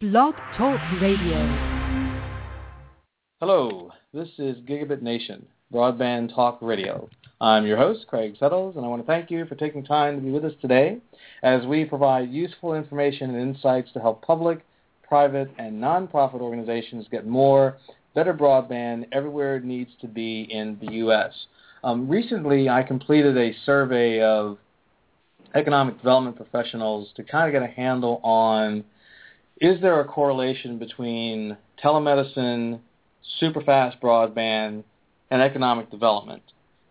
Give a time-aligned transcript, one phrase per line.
[0.00, 1.90] Blog Talk Radio.
[3.40, 7.08] Hello, this is Gigabit Nation, Broadband Talk Radio.
[7.40, 10.22] I'm your host, Craig Settles, and I want to thank you for taking time to
[10.22, 10.98] be with us today
[11.42, 14.64] as we provide useful information and insights to help public,
[15.02, 17.76] private, and nonprofit organizations get more,
[18.14, 21.32] better broadband everywhere it needs to be in the U.S.
[21.82, 24.58] Um, recently, I completed a survey of
[25.56, 28.84] economic development professionals to kind of get a handle on
[29.60, 32.80] is there a correlation between telemedicine,
[33.40, 34.84] superfast broadband,
[35.30, 36.42] and economic development?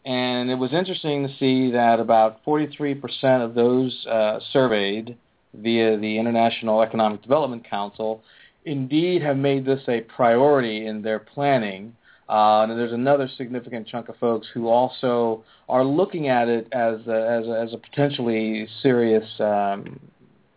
[0.06, 5.18] And it was interesting to see that about 43% of those uh, surveyed
[5.54, 8.24] via the International Economic Development Council
[8.66, 11.96] indeed have made this a priority in their planning.
[12.30, 17.00] Uh, and there's another significant chunk of folks who also are looking at it as
[17.08, 20.00] a, as a, as a potentially serious um,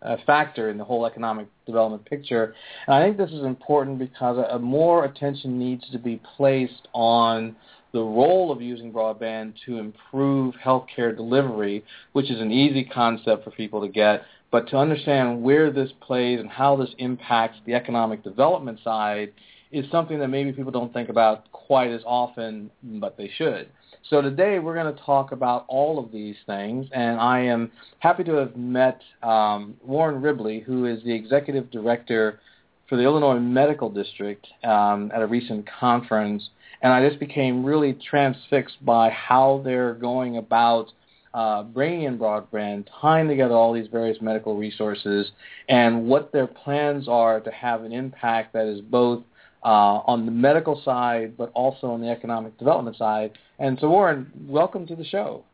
[0.02, 2.54] a factor in the whole economic development picture.
[2.86, 6.88] And I think this is important because a, a more attention needs to be placed
[6.92, 7.56] on
[7.92, 13.50] the role of using broadband to improve healthcare delivery, which is an easy concept for
[13.50, 18.22] people to get, but to understand where this plays and how this impacts the economic
[18.22, 19.32] development side
[19.72, 23.68] is something that maybe people don't think about quite as often, but they should.
[24.08, 28.24] So today we're going to talk about all of these things, and I am happy
[28.24, 32.40] to have met um, Warren Ribley, who is the executive director
[32.88, 36.48] for the Illinois Medical District um, at a recent conference,
[36.82, 40.90] and I just became really transfixed by how they're going about
[41.34, 45.30] uh, bringing in broadband, tying together all these various medical resources,
[45.68, 49.22] and what their plans are to have an impact that is both
[49.62, 53.32] uh, on the medical side, but also on the economic development side.
[53.58, 55.44] And so, Warren, welcome to the show.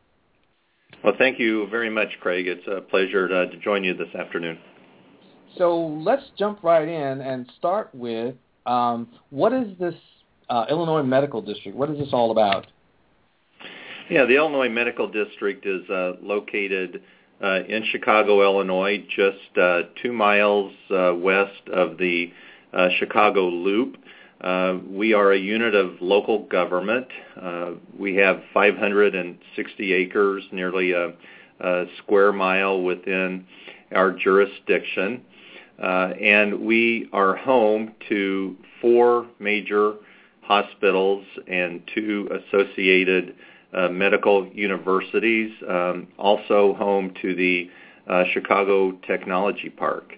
[1.03, 2.47] Well, thank you very much, Craig.
[2.47, 4.57] It's a pleasure to, to join you this afternoon.
[5.57, 9.95] So let's jump right in and start with um, what is this
[10.49, 11.77] uh, Illinois Medical District?
[11.77, 12.67] What is this all about?
[14.09, 17.01] Yeah, the Illinois Medical District is uh, located
[17.43, 22.31] uh, in Chicago, Illinois, just uh, two miles uh, west of the
[22.73, 23.97] uh, Chicago Loop.
[24.41, 27.07] Uh, we are a unit of local government.
[27.41, 31.13] Uh, we have 560 acres, nearly a,
[31.59, 33.45] a square mile within
[33.93, 35.23] our jurisdiction.
[35.81, 39.93] Uh, and we are home to four major
[40.41, 43.35] hospitals and two associated
[43.73, 47.69] uh, medical universities, um, also home to the
[48.07, 50.13] uh, Chicago Technology Park.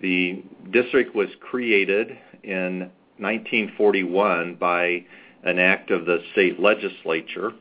[0.00, 5.04] The district was created in 1941 by
[5.44, 7.52] an act of the state legislature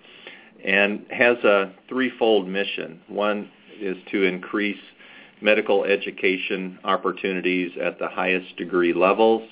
[0.63, 2.99] and has a threefold mission.
[3.07, 3.49] One
[3.79, 4.79] is to increase
[5.41, 9.47] medical education opportunities at the highest degree levels,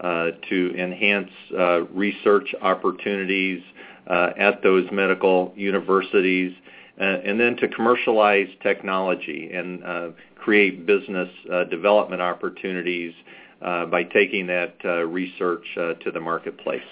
[0.00, 3.62] uh, to enhance uh, research opportunities
[4.06, 6.52] uh, at those medical universities,
[7.00, 13.12] uh, and then to commercialize technology and uh, create business uh, development opportunities
[13.60, 16.82] by taking that uh, research uh, to the marketplace.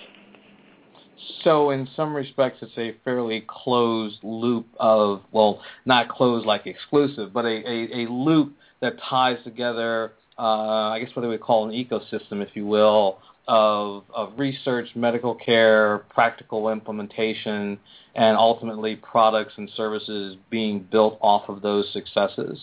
[1.42, 7.32] So in some respects, it's a fairly closed loop of, well, not closed like exclusive,
[7.32, 11.68] but a, a, a loop that ties together, uh, I guess what they would call
[11.68, 17.78] an ecosystem, if you will, of, of research, medical care, practical implementation,
[18.14, 22.58] and ultimately products and services being built off of those successes.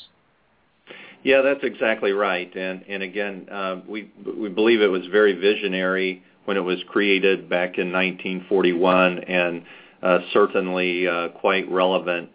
[1.24, 2.54] Yeah, that's exactly right.
[2.56, 7.78] And again, uh, we we believe it was very visionary when it was created back
[7.78, 9.64] in 1941, and
[10.02, 12.30] uh, certainly uh, quite relevant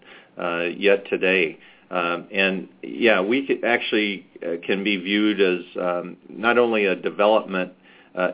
[0.77, 1.59] yet today.
[1.91, 4.27] Um, and yeah, we actually
[4.65, 7.73] can be viewed as um, not only a development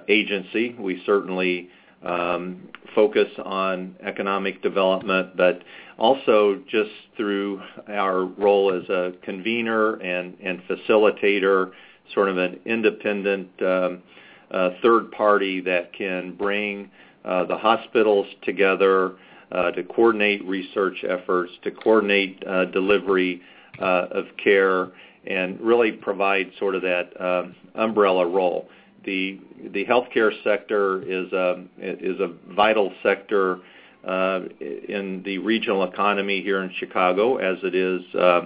[0.09, 0.77] agency.
[0.79, 1.71] We certainly
[2.05, 5.63] um, focus on economic development, but
[5.99, 11.71] also just through our role as a convener and, and facilitator,
[12.15, 14.03] sort of an independent um,
[14.51, 16.91] uh, third party that can bring
[17.25, 19.13] uh, the hospitals together
[19.53, 23.41] uh, to coordinate research efforts, to coordinate uh, delivery
[23.81, 24.89] uh, of care,
[25.27, 28.69] and really provide sort of that um, umbrella role
[29.05, 29.41] the
[29.73, 33.61] the healthcare sector is a is a vital sector
[34.07, 38.41] uh, in the regional economy here in Chicago, as it is uh,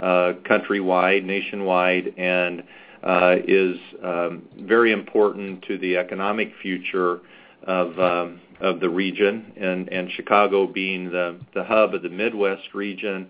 [0.00, 2.62] uh, countrywide, nationwide, and
[3.02, 7.20] uh, is um, very important to the economic future
[7.64, 12.74] of um, of the region, and and Chicago being the the hub of the Midwest
[12.74, 13.28] region.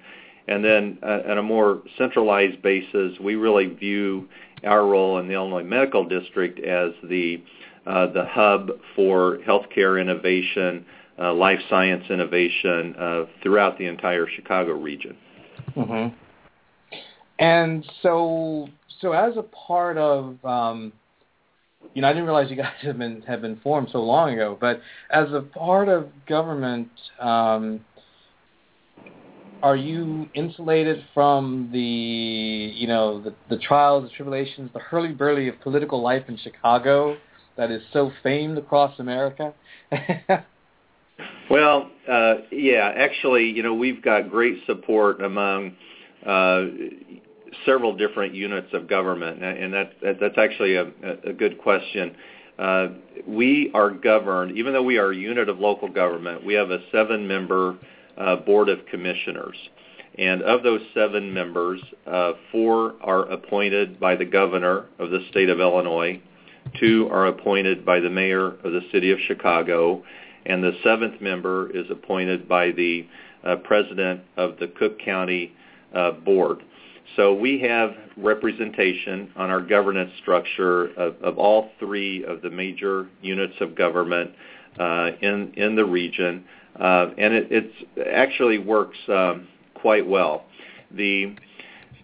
[0.49, 4.29] And then uh, on a more centralized basis, we really view
[4.65, 7.43] our role in the Illinois Medical District as the
[7.87, 10.85] uh, the hub for healthcare innovation,
[11.19, 15.17] uh, life science innovation uh, throughout the entire Chicago region.
[15.75, 16.15] Mm-hmm.
[17.39, 18.69] And so,
[19.01, 20.93] so as a part of, um,
[21.95, 24.59] you know, I didn't realize you guys have been have been formed so long ago,
[24.61, 24.81] but
[25.11, 26.91] as a part of government,
[27.21, 27.81] um,
[29.63, 35.49] are you insulated from the you know the, the trials, the tribulations, the hurly burly
[35.49, 37.17] of political life in Chicago
[37.57, 39.53] that is so famed across America?
[41.51, 45.73] well, uh, yeah, actually, you know, we've got great support among
[46.25, 46.67] uh,
[47.67, 50.87] several different units of government, and that, that that's actually a,
[51.27, 52.15] a good question.
[52.59, 52.89] Uh,
[53.27, 56.79] we are governed, even though we are a unit of local government, we have a
[56.91, 57.77] seven-member
[58.37, 59.57] board of commissioners.
[60.19, 65.49] And of those seven members, uh, four are appointed by the governor of the state
[65.49, 66.21] of Illinois,
[66.81, 70.03] two are appointed by the mayor of the city of Chicago,
[70.47, 73.07] and the seventh member is appointed by the
[73.45, 75.53] uh, president of the Cook County
[75.95, 76.63] uh, board.
[77.17, 83.09] So we have representation on our governance structure of, of all three of the major
[83.23, 84.33] units of government
[84.79, 86.45] uh, in in the region.
[86.79, 90.45] Uh, and it it's, actually works um, quite well.
[90.93, 91.35] The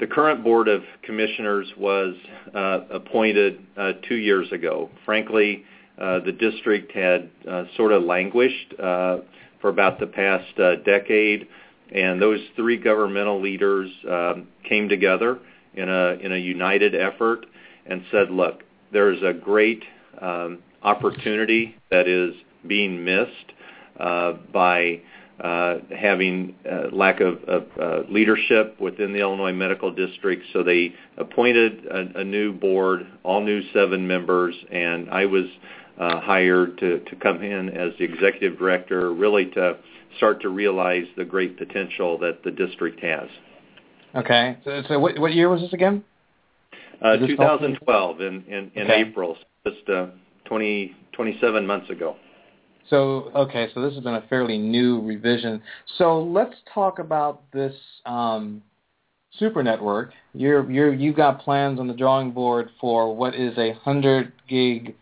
[0.01, 2.15] the current board of commissioners was
[2.55, 4.91] uh, appointed uh, two years ago.
[5.05, 5.65] Frankly,
[5.99, 9.19] uh, the district had uh, sort of languished uh,
[9.61, 11.47] for about the past uh, decade,
[11.95, 15.39] and those three governmental leaders um, came together
[15.75, 17.47] in a in a united effort
[17.87, 19.85] and said, "Look, there's a great
[20.21, 22.35] um, opportunity that is
[22.67, 23.53] being missed
[23.99, 25.01] by
[25.41, 30.45] uh, having uh, lack of, of uh, leadership within the Illinois Medical District.
[30.53, 35.47] So they appointed a, new board, all new seven members, and I was
[35.99, 39.77] uh, hired to, to come in as the executive director, really to
[40.19, 43.29] start to realize the great potential that the district has.
[44.15, 44.57] Okay.
[44.65, 46.05] So, so what, what year was this again?
[47.03, 49.01] Uh, 2012 in, in, in okay.
[49.01, 49.37] April,
[49.67, 50.07] just uh,
[50.45, 52.15] 20, 27 months ago.
[52.91, 55.63] So okay, so this has been a fairly new revision.
[55.97, 58.63] So let's talk about this um,
[59.39, 60.13] super network.
[60.35, 64.95] You're you're you've got plans on the drawing board for what is a hundred gig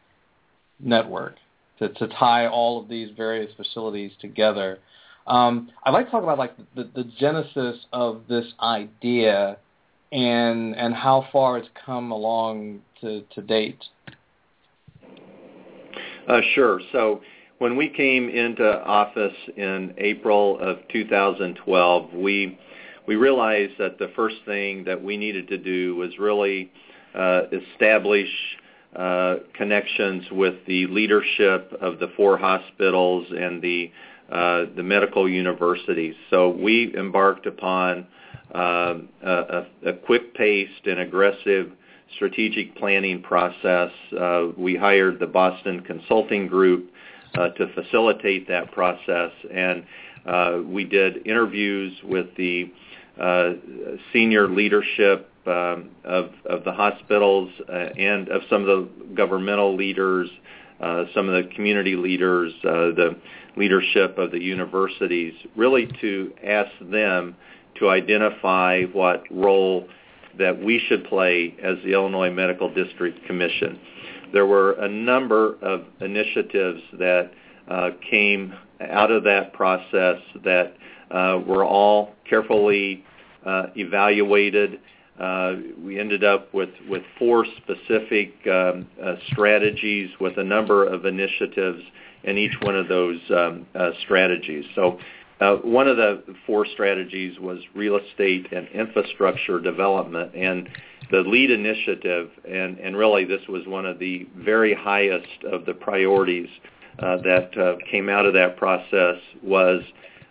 [0.79, 1.37] network
[1.79, 4.79] to to tie all of these various facilities together.
[5.26, 9.56] Um, I'd like to talk about like the, the genesis of this idea
[10.12, 13.82] and and how far it's come along to to date.
[16.29, 16.81] Uh, sure.
[16.93, 17.20] So
[17.62, 22.59] when we came into office in April of 2012, we
[23.06, 26.73] we realized that the first thing that we needed to do was really
[27.14, 28.29] uh, establish
[28.97, 33.93] uh, connections with the leadership of the four hospitals and the
[34.29, 36.17] uh, the medical universities.
[36.31, 38.08] So we embarked upon
[38.53, 38.94] uh,
[39.25, 41.70] a, a quick-paced and aggressive
[42.17, 43.91] strategic planning process.
[44.19, 46.92] Uh, we hired the Boston Consulting Group
[47.34, 49.31] to facilitate that process.
[49.52, 49.84] And
[50.26, 52.73] uh, we did interviews with the
[53.20, 53.52] uh,
[54.12, 60.31] senior leadership um, of, of the hospitals uh, and of some of the governmental leaders,
[60.81, 63.17] uh, some of the community leaders, uh, the
[63.56, 67.34] leadership of the universities, really to ask them
[67.79, 69.89] to identify what role
[70.39, 73.79] that we should play as the Illinois Medical District Commission
[74.32, 77.31] there were a number of initiatives that
[77.69, 80.74] uh, came out of that process that
[81.10, 83.05] uh, were all carefully
[83.46, 84.81] uh, evaluated.
[85.20, 91.05] Uh, we ended up with, with four specific um, uh, strategies with a number of
[91.05, 91.82] initiatives
[92.24, 94.65] in each one of those um, uh, strategies.
[94.74, 94.98] So
[95.63, 100.69] one of the four strategies was real estate and infrastructure development, and
[101.11, 106.49] the lead initiative, and, really this was one of the very highest of the priorities
[106.99, 109.82] uh, that uh, came out of that process, was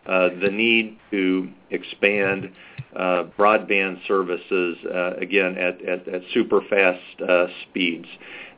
[0.06, 2.51] uh, the need to expand
[2.96, 8.08] uh, broadband services uh, again at, at, super fast uh, speeds.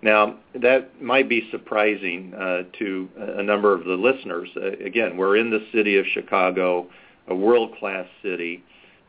[0.03, 4.49] Now, that might be surprising uh, to a number of the listeners.
[4.55, 6.87] Uh, again, we're in the city of Chicago,
[7.29, 8.61] a world-class city,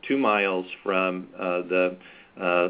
[0.07, 1.97] two miles from uh, the
[2.39, 2.67] uh,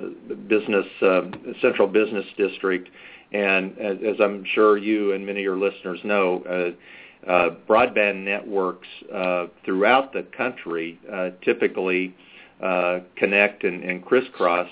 [0.47, 1.21] business uh,
[1.61, 2.89] central business district,
[3.31, 8.87] and as, I'm sure you and many of your listeners know, uh, uh broadband networks
[9.13, 10.99] uh, throughout the country
[11.43, 12.15] typically
[13.15, 14.69] connect and, and crisscross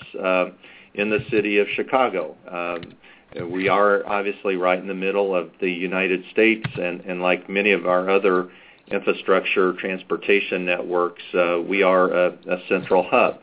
[0.94, 2.36] in the city of Chicago.
[2.48, 2.94] Um,
[3.42, 7.86] we are obviously right in the middle of the United States, and, like many of
[7.86, 8.48] our other
[8.88, 12.36] infrastructure transportation networks, uh, we are a,
[12.68, 13.40] central hub.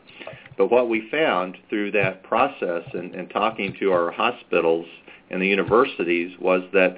[0.56, 4.86] But what we found through that process and, talking to our hospitals
[5.30, 6.96] and the universities was that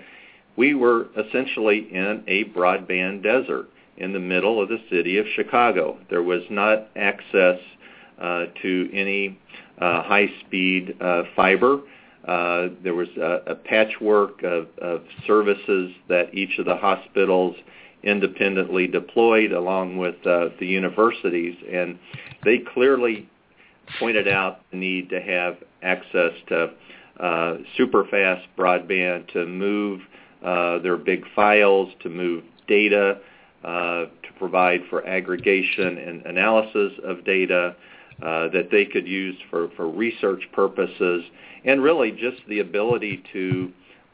[0.56, 5.98] we were essentially in a broadband desert in the middle of the city of Chicago.
[6.10, 7.58] There was not access
[8.20, 9.38] uh, to any
[9.80, 10.96] uh, high-speed
[11.34, 11.80] fiber.
[12.26, 17.54] Uh, there was a, a patchwork of, of, services that each of the hospitals
[18.02, 21.98] independently deployed along with uh, the universities, and
[22.42, 23.28] they clearly
[23.98, 26.70] pointed out the need to have access to
[27.20, 30.00] uh, super fast broadband to move
[30.42, 33.18] uh, their big files, to move data,
[33.64, 37.76] uh, to provide for aggregation and analysis of data
[38.22, 41.24] uh, that they could use for, for research purposes,
[41.64, 43.72] and really just the ability to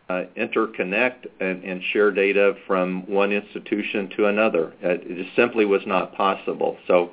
[0.09, 4.73] uh, interconnect and, and, share data from one institution to another.
[4.83, 6.76] Uh, it just simply was not possible.
[6.88, 7.11] So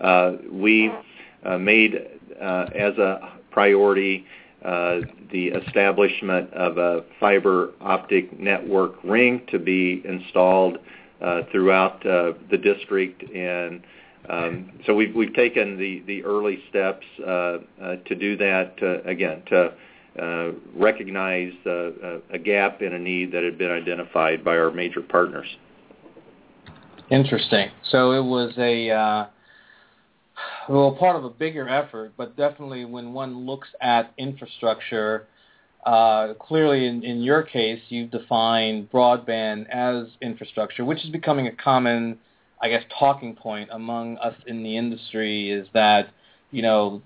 [0.00, 0.90] uh, we
[1.44, 1.94] uh, made
[2.40, 4.24] as a priority
[4.62, 10.78] the establishment of a fiber optic network ring to be installed
[11.50, 13.82] throughout the district and
[14.28, 19.06] um, so we've, we've taken the, the early steps uh, uh, to do that, to,
[19.06, 19.72] again, to
[20.20, 25.00] uh, recognize uh, a gap and a need that had been identified by our major
[25.00, 25.46] partners.
[27.10, 27.70] Interesting.
[27.90, 29.26] So it was a uh,
[30.68, 35.26] well part of a bigger effort, but definitely when one looks at infrastructure,
[35.86, 41.52] uh, clearly in, in your case, you've defined broadband as infrastructure, which is becoming a
[41.52, 42.18] common
[42.60, 46.10] I guess talking point among us in the industry is that
[46.50, 47.02] you know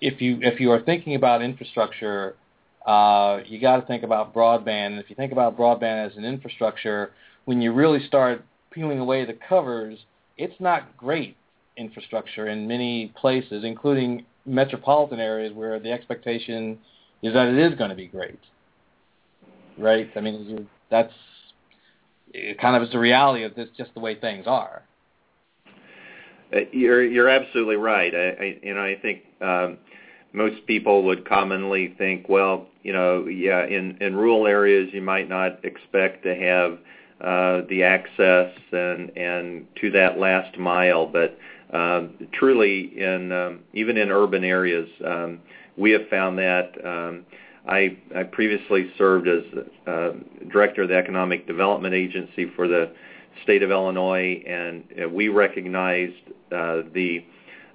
[0.00, 2.36] if you if you are thinking about infrastructure,
[2.86, 4.88] uh, you got to think about broadband.
[4.88, 7.12] And if you think about broadband as an infrastructure,
[7.44, 9.98] when you really start peeling away the covers,
[10.36, 11.36] it's not great
[11.76, 16.78] infrastructure in many places, including metropolitan areas where the expectation
[17.22, 18.40] is that it is going to be great.
[19.78, 20.10] Right?
[20.16, 21.12] I mean, that's
[22.32, 24.82] it kind of is the reality of this, just the way things are.
[26.72, 28.14] You're you're absolutely right.
[28.14, 29.78] I, I you know I think um,
[30.32, 35.28] most people would commonly think, well, you know, yeah, in in rural areas you might
[35.28, 36.78] not expect to have
[37.20, 41.38] uh, the access and and to that last mile, but
[41.72, 45.40] um, truly in um, even in urban areas, um,
[45.76, 46.72] we have found that.
[46.84, 47.24] Um,
[47.68, 49.42] I, I previously served as
[49.86, 50.12] uh,
[50.50, 52.90] director of the Economic Development Agency for the
[53.42, 56.14] state of Illinois, and uh, we recognized
[56.52, 57.24] uh, the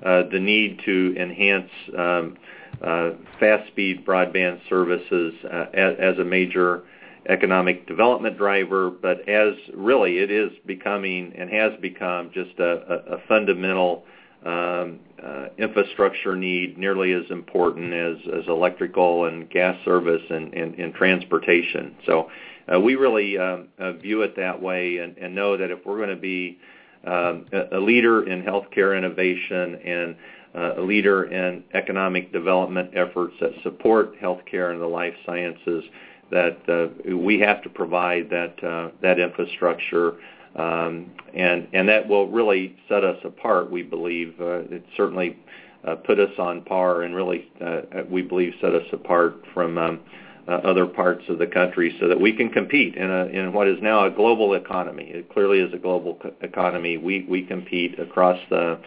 [0.03, 2.37] uh, the need to enhance um,
[2.81, 5.33] uh, fast-speed broadband services
[5.73, 6.83] as, as, a major
[7.29, 13.15] economic development driver, but as really it is becoming and has become just a, a,
[13.15, 14.03] a fundamental
[14.45, 20.75] um, uh, infrastructure need nearly as important as, as electrical and gas service and, and,
[20.75, 21.95] and transportation.
[22.05, 22.29] So
[22.73, 25.97] uh, we really um, uh, view it that way and, and know that if we're
[25.97, 26.57] going to be
[27.05, 30.15] um, a, leader in healthcare innovation and
[30.55, 35.83] uh, a leader in economic development efforts that support healthcare and the life sciences,
[36.31, 40.15] that uh, we have to provide that uh, that infrastructure,
[40.55, 43.69] um, and and that will really set us apart.
[43.69, 45.37] We believe uh, it certainly
[45.85, 49.77] uh, put us on par, and really uh, we believe set us apart from.
[49.77, 49.99] Um,
[50.47, 53.67] uh, other parts of the country so that we can compete in, a, in what
[53.67, 55.05] is now a global economy.
[55.05, 56.97] It clearly is a global co- economy.
[56.97, 58.79] We, we compete across the,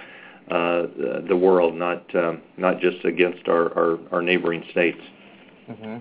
[0.50, 0.86] uh,
[1.28, 5.00] the world, not, um, not just against our, our, our neighboring states.
[5.68, 5.96] Mm-hmm.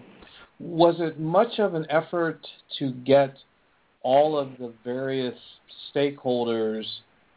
[0.60, 2.46] Was it much of an effort
[2.80, 3.36] to get
[4.04, 5.38] all of the various
[5.94, 6.86] stakeholders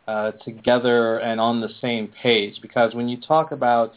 [0.06, 2.58] uh, together and on the same page?
[2.60, 3.92] Because when you talk about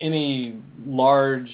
[0.00, 1.50] any large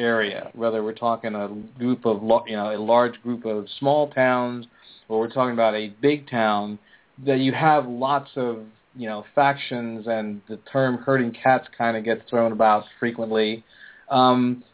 [0.00, 4.66] area, whether we're talking a group of you know a large group of small towns
[5.08, 6.78] or we're talking about a big town,
[7.26, 8.64] that you have lots of
[8.96, 13.62] you know factions and the term herding cats kind of gets thrown about frequently.
[14.08, 14.64] Um,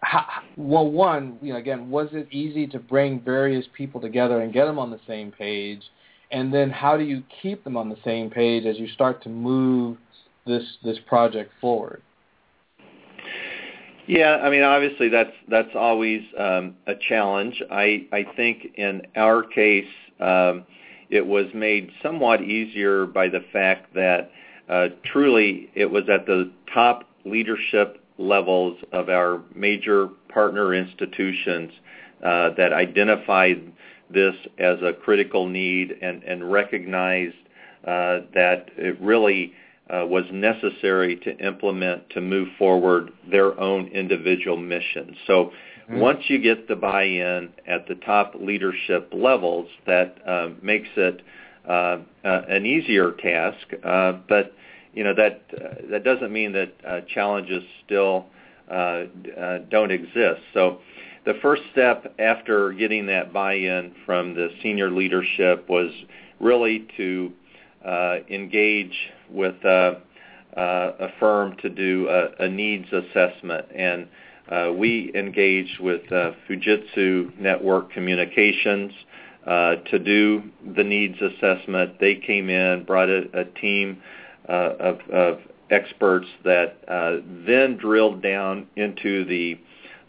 [0.00, 0.24] how,
[0.56, 4.64] well, one, you know, again, was it easy to bring various people together and get
[4.64, 5.82] them on the same page?
[6.30, 9.28] And then, how do you keep them on the same page as you start to
[9.28, 9.98] move
[10.46, 12.02] this this project forward?
[14.08, 17.62] Yeah, I mean, obviously that's that's always um, a challenge.
[17.70, 19.84] I I think in our case,
[20.18, 20.64] um,
[21.10, 24.30] it was made somewhat easier by the fact that
[24.70, 31.70] uh, truly it was at the top leadership levels of our major partner institutions
[32.24, 33.70] uh, that identified
[34.10, 37.36] this as a critical need and, and recognized
[37.84, 39.52] uh, that it really
[39.90, 45.16] uh, was necessary to implement to move forward their own individual missions.
[45.26, 45.52] So
[45.90, 45.98] mm-hmm.
[45.98, 51.22] once you get the buy-in at the top leadership levels, that uh, makes it
[51.68, 53.66] uh, uh, an easier task.
[53.84, 54.54] Uh, but
[54.94, 58.26] you know that uh, that doesn't mean that uh, challenges still
[58.70, 59.04] uh,
[59.38, 60.40] uh, don't exist.
[60.52, 60.80] So
[61.24, 65.90] the first step after getting that buy-in from the senior leadership was
[66.40, 67.32] really to
[67.84, 68.96] engage
[69.30, 69.94] with uh,
[70.56, 73.66] uh, a firm to do a, a needs assessment.
[73.74, 74.08] And
[74.50, 78.92] uh, we engaged with uh, Fujitsu Network Communications
[79.46, 80.42] uh, to do
[80.74, 82.00] the needs assessment.
[82.00, 84.02] They came in, brought a, a team
[84.48, 85.38] uh, of, of
[85.70, 89.58] experts that uh, then drilled down into the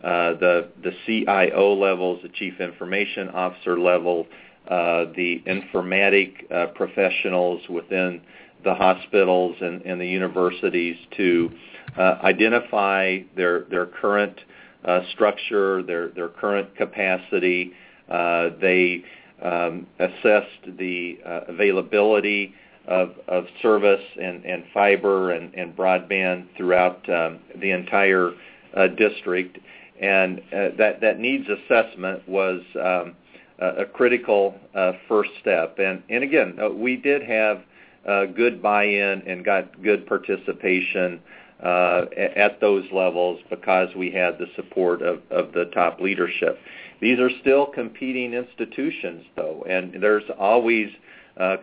[0.01, 4.35] uh, the the CIO levels, the Chief Information Officer level, uh,
[4.69, 8.21] the informatic uh, professionals within
[8.63, 11.49] the hospitals and, and the universities to
[11.97, 14.39] uh, identify their their current
[14.85, 17.73] uh, structure, their their current capacity.
[18.09, 19.03] Uh, they
[19.41, 22.53] um, assessed the uh, availability
[22.87, 28.31] of, of service and, and fiber and, and broadband throughout um, the entire
[28.75, 29.59] uh, district,
[30.01, 33.15] and uh, that that needs assessment was um,
[33.59, 35.79] a, critical uh, first step.
[35.79, 37.61] And and again, uh, we did have
[38.07, 41.21] uh, good buy-in and got good participation
[41.61, 46.57] at those levels because we had the support of, of the top leadership.
[47.01, 50.89] These are still competing institutions, though, and there's always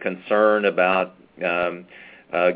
[0.03, 1.87] concern about um,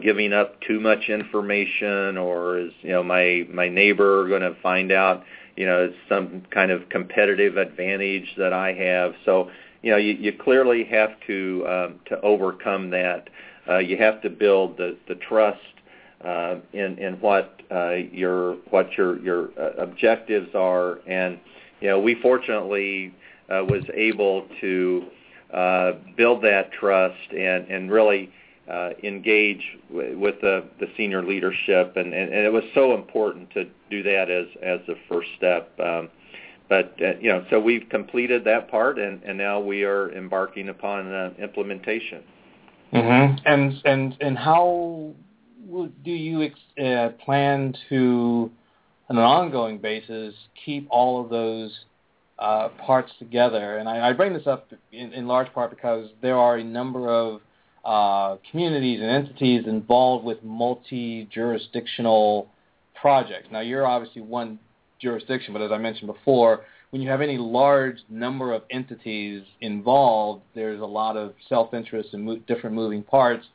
[0.03, 4.93] giving up too much information, or is you know my my neighbor going to find
[4.93, 5.25] out
[5.61, 9.13] you know some kind of competitive advantage that I have?
[9.27, 9.51] So
[9.83, 13.29] you know you, you clearly have to um, to overcome that.
[13.69, 15.61] Uh, you have to build the the trust
[16.25, 21.39] uh, in in what uh, your what your your uh, objectives are, and
[21.83, 23.15] you know we fortunately
[23.51, 25.05] uh, was able to
[25.53, 28.31] uh, build that trust and and really
[28.71, 33.51] uh, engage w- with the, the senior leadership, and, and, and it was so important
[33.51, 35.79] to do that as as the first step.
[35.81, 36.09] Um,
[36.69, 40.69] but uh, you know, so we've completed that part, and, and now we are embarking
[40.69, 42.23] upon uh, implementation.
[42.93, 43.39] Mm-hmm.
[43.45, 45.15] And and and how
[46.05, 48.51] do you ex- uh, plan to,
[49.09, 51.77] on an ongoing basis, keep all of those
[52.39, 53.79] uh, parts together?
[53.79, 57.09] And I, I bring this up in, in large part because there are a number
[57.09, 57.41] of
[57.85, 62.49] uh, communities and entities involved with multi-jurisdictional
[63.01, 63.49] projects.
[63.51, 64.59] Now, you're obviously one
[65.01, 70.43] jurisdiction, but as I mentioned before, when you have any large number of entities involved,
[70.55, 73.47] there's a lot of self-interest and mo- different moving parts.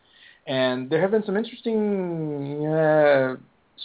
[0.47, 3.35] And there have been some interesting uh,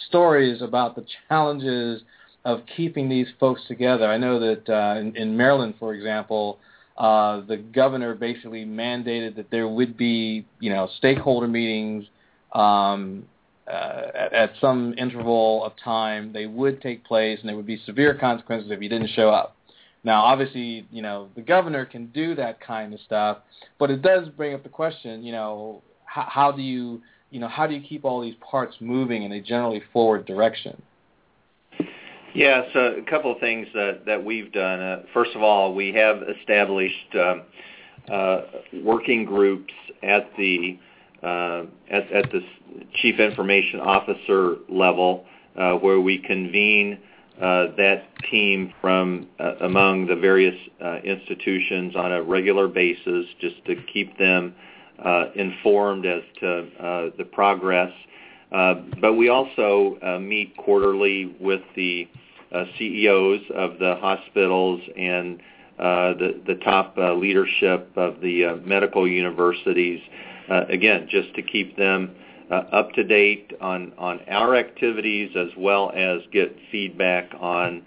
[0.07, 2.01] stories about the challenges
[2.45, 4.05] of keeping these folks together.
[4.05, 6.59] I know that uh, in, in Maryland, for example,
[6.97, 12.05] uh, the governor basically mandated that there would be, you know, stakeholder meetings
[12.53, 13.25] um,
[13.67, 16.33] uh, at, at some interval of time.
[16.33, 19.55] They would take place, and there would be severe consequences if you didn't show up.
[20.03, 23.37] Now, obviously, you know, the governor can do that kind of stuff,
[23.77, 27.47] but it does bring up the question, you know, how, how do you, you know,
[27.47, 30.81] how do you keep all these parts moving in a generally forward direction?
[32.33, 34.79] Yeah, so a couple of things that, that we've done.
[34.79, 37.41] Uh, first of all, we have established um,
[38.09, 38.41] uh,
[38.83, 40.79] working groups at the
[41.23, 42.41] uh, at, at the
[42.95, 46.97] chief information officer level, uh, where we convene
[47.39, 50.55] uh, that team from uh, among the various
[51.03, 54.55] institutions on a regular basis, just to keep them
[55.35, 57.91] informed as to the progress.
[58.51, 62.07] But we also uh, meet quarterly with the
[62.51, 65.39] uh, CEOs of the hospitals and
[65.79, 70.01] uh, the, the top leadership of the medical universities,
[70.49, 72.15] again, just to keep them
[72.51, 77.81] up to date on, on our activities as well as get feedback on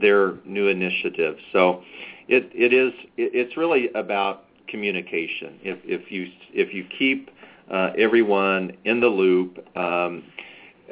[0.00, 1.40] their new initiatives.
[1.52, 1.82] So
[2.28, 5.58] it, it is, it, it's really about communication.
[5.62, 7.30] If, if, you, if you keep
[7.70, 10.24] uh, everyone in the loop um,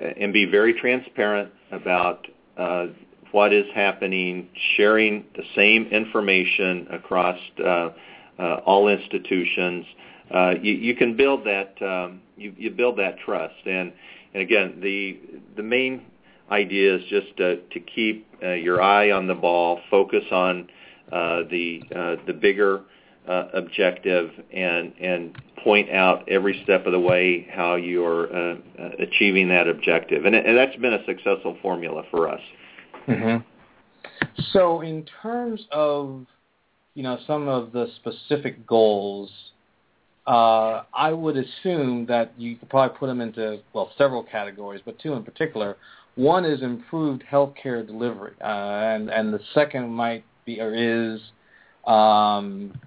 [0.01, 2.87] and be very transparent about uh,
[3.33, 7.91] what is happening, sharing the same information across uh,
[8.39, 9.87] uh, all institutions,
[10.35, 13.55] uh, you, you, can build that um, you, you, build that trust.
[13.67, 13.93] And,
[14.35, 15.21] and again, the
[15.57, 16.03] the main
[16.51, 20.69] idea is just to, to keep uh, your eye on the ball, focus on
[21.11, 21.83] the
[22.27, 22.83] the bigger
[23.29, 28.55] uh, objective, and and point out every step of the way how you are uh,
[28.79, 32.41] uh, achieving that objective, and, and, that's been a successful formula for us.
[33.07, 33.45] Mm-hmm.
[34.53, 36.27] So, in terms of
[36.95, 39.31] you know some of the specific goals
[40.27, 44.99] uh, I would assume that you could probably put them into well several categories, but
[44.99, 45.77] two in particular.
[46.15, 51.21] One is improved healthcare delivery, uh, and and the second might be or is
[51.87, 52.79] um,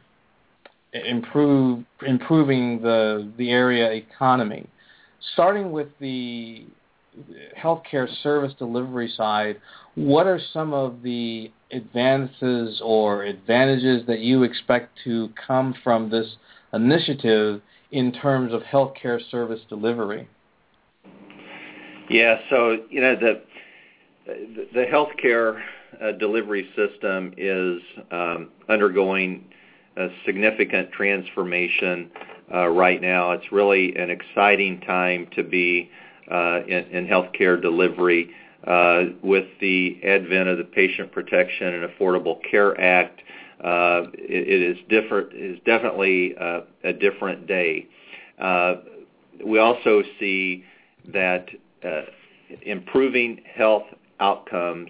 [1.03, 4.67] improve improving the the area economy.
[5.34, 6.65] Starting with the
[7.58, 9.60] healthcare service delivery side,
[9.95, 16.36] what are some of the advances or advantages that you expect to come from this
[16.73, 20.27] initiative in terms of healthcare service delivery?
[22.10, 23.41] Yeah, so you know the
[24.73, 25.62] the healthcare
[26.01, 27.81] uh, delivery system is
[28.12, 29.45] um, undergoing
[29.97, 32.12] a significant transformation
[32.53, 33.31] uh, right now.
[33.31, 35.89] It's really an exciting time to be
[36.31, 38.31] uh, in, in healthcare delivery.
[38.65, 43.21] Uh, with the advent of the Patient Protection and Affordable Care Act,
[43.63, 45.34] uh, it, it is different.
[45.34, 47.88] Is definitely uh, a different day.
[48.39, 48.75] Uh,
[49.45, 50.63] we also see
[51.13, 51.47] that
[51.88, 52.01] uh,
[52.63, 53.84] improving health
[54.19, 54.89] outcomes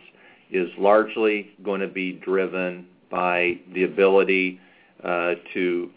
[0.52, 4.60] is largely going to be driven by the ability
[5.54, 5.90] to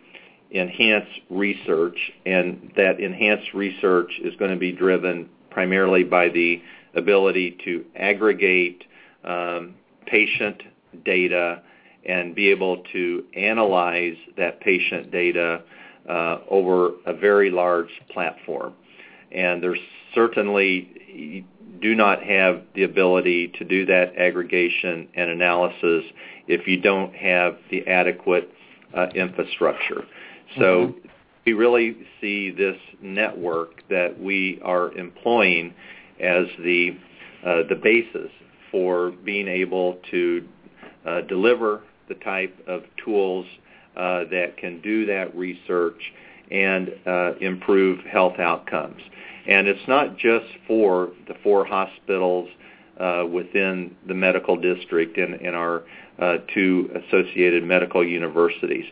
[0.55, 6.63] enhance research, and that enhanced research is going to be driven primarily by the
[6.95, 8.85] ability to aggregate
[9.25, 9.75] um,
[10.07, 10.63] patient
[11.05, 11.63] data
[12.07, 15.63] and be able to analyze that patient data
[16.09, 18.73] uh, over a very large platform.
[19.31, 19.79] And there's
[20.15, 21.45] certainly
[21.83, 26.05] do not have the ability to do that aggregation and analysis
[26.47, 28.51] if you don't have the adequate
[29.15, 30.05] infrastructure.
[30.57, 31.09] So mm-hmm.
[31.47, 35.75] we really see this network that we are employing
[36.21, 36.97] as the
[37.45, 38.31] uh, the basis
[38.71, 40.47] for being able to
[41.07, 43.47] uh, deliver the type of tools
[43.97, 46.01] uh, that can do that research
[46.51, 49.01] and uh, improve health outcomes.
[49.47, 52.49] And it's not just for the four hospitals
[52.99, 55.85] uh, within the medical district and, our
[56.19, 58.85] uh, two associated medical universities.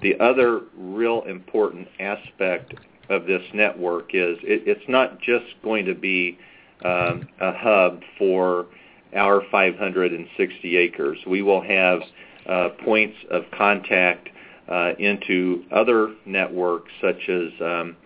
[0.00, 2.74] The other real important aspect
[3.08, 6.38] of this network is it, it's not just going to be
[6.84, 8.66] um, a hub for
[9.14, 11.18] our 560 acres.
[11.26, 12.00] We will have
[12.46, 14.28] uh, points of contact
[14.68, 17.96] uh, into other networks such as um,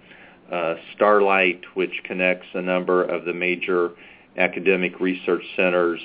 [0.50, 3.92] uh, Starlight, which connects a number of the major
[4.36, 6.00] academic research centers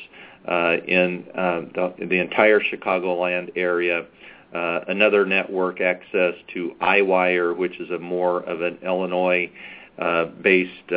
[0.47, 4.05] uh, in uh, the, the, entire Chicagoland area.
[4.53, 10.91] Uh, another network access to iWire, which is a more of an Illinois-based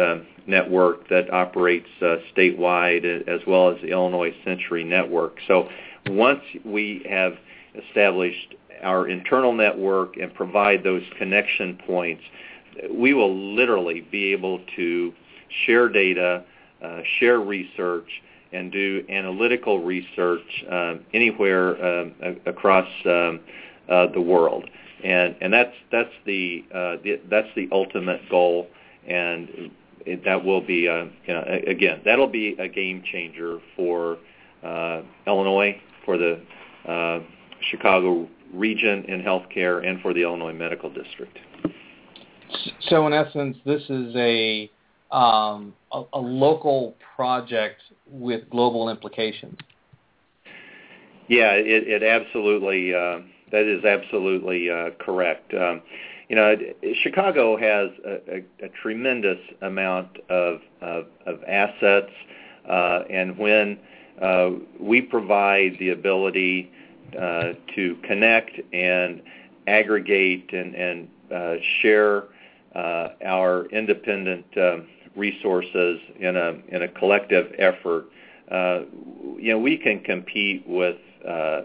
[0.46, 5.36] network that operates statewide, as well as the Illinois Century Network.
[5.46, 5.68] So
[6.06, 7.34] once we have
[7.88, 12.22] established our internal network and provide those connection points,
[12.90, 15.12] we will literally be able to
[15.64, 16.42] share data, uh,
[17.18, 18.08] share research,
[18.52, 22.04] and do analytical research uh, anywhere uh,
[22.46, 23.40] across um,
[23.88, 24.64] uh, the world.
[25.02, 28.68] And, and that's, that's, the, uh, the, that's the ultimate goal.
[29.08, 29.70] And
[30.06, 34.18] it, that will be, a, you know, again, that'll be a game changer for
[34.62, 36.40] uh, Illinois, for the
[37.70, 41.36] Chicago region in healthcare, and for the Illinois Medical District.
[42.88, 44.70] So in essence, this is a
[45.14, 49.56] um, a, a, local project with global implications.
[51.28, 53.20] Yeah, it, it absolutely uh,
[53.52, 55.54] that is absolutely uh, correct.
[55.54, 55.82] Um,
[56.28, 56.56] you know,
[57.02, 62.10] Chicago has a, a, a tremendous amount of of, of assets,
[62.68, 63.78] uh, and when
[64.20, 64.50] uh,
[64.80, 66.72] we provide the ability
[67.16, 69.22] uh, to connect and
[69.68, 72.24] aggregate and, and uh, share
[72.74, 78.06] uh, our independent um, resources in a in a collective effort,
[78.50, 78.80] uh,
[79.38, 80.96] you know, we can compete with
[81.26, 81.62] uh,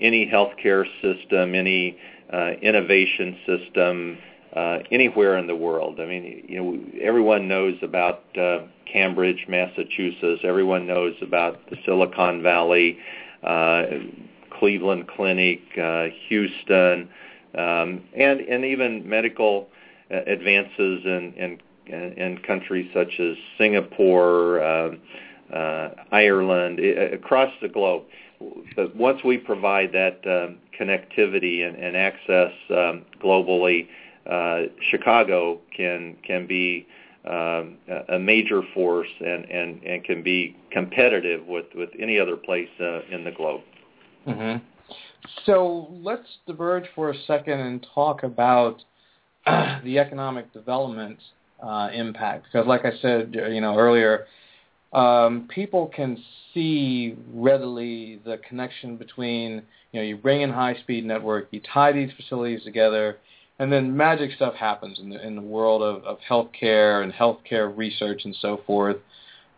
[0.00, 1.98] any healthcare system, any
[2.32, 4.18] uh, innovation system
[4.54, 6.00] uh, anywhere in the world.
[6.00, 10.42] I mean, you know, everyone knows about uh, Cambridge, Massachusetts.
[10.44, 12.98] Everyone knows about the Silicon Valley,
[13.42, 13.84] uh,
[14.58, 17.08] Cleveland Clinic, uh, Houston,
[17.56, 19.68] um, and and even medical
[20.10, 24.90] uh, advances in, in in countries such as Singapore, uh,
[25.54, 28.04] uh, Ireland, across the globe.
[28.76, 33.88] But once we provide that um, connectivity and, and access um, globally,
[34.30, 36.86] uh, Chicago can can be
[37.26, 42.68] um, a major force and, and, and can be competitive with, with any other place
[42.80, 43.62] uh, in the globe.
[44.26, 44.62] Mm-hmm.
[45.46, 48.82] So let's diverge for a second and talk about
[49.46, 51.18] the economic development
[51.62, 52.46] uh, impact.
[52.50, 54.26] Because, like I said, you know earlier,
[54.92, 59.62] um, people can see readily the connection between
[59.92, 63.18] you know you bring in high speed network, you tie these facilities together,
[63.58, 67.76] and then magic stuff happens in the in the world of, of healthcare and healthcare
[67.76, 68.96] research and so forth.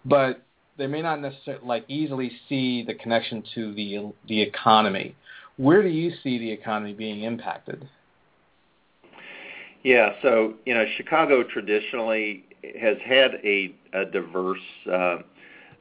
[0.05, 0.43] But
[0.79, 5.15] they may not necessarily like easily see the connection to the the economy.
[5.57, 7.89] Where do you see the economy being impacted?
[9.87, 12.45] Yeah, so you know, Chicago traditionally
[12.77, 13.73] has had a,
[14.13, 14.59] diverse
[14.93, 15.19] uh,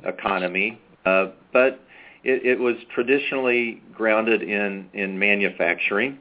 [0.03, 1.79] economy, uh, but
[2.23, 6.19] it, was traditionally grounded in in manufacturing,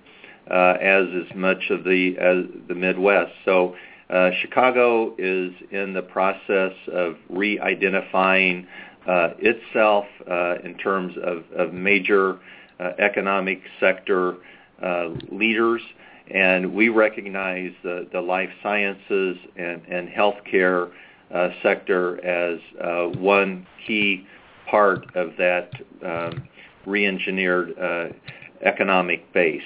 [0.51, 3.33] uh, as is much of the the Midwest.
[3.45, 3.77] So.
[4.11, 8.67] Uh, Chicago is in the process of re-identifying
[9.07, 10.05] itself
[10.63, 12.39] in terms of, major
[12.99, 14.37] economic sector
[15.33, 15.81] leaders
[16.31, 20.91] and we recognize the, the life sciences and, and healthcare
[21.33, 24.27] uh, sector as uh, one key
[24.71, 25.71] part of that
[26.05, 26.49] um,
[26.87, 28.09] re-engineered uh,
[28.63, 29.63] economic base.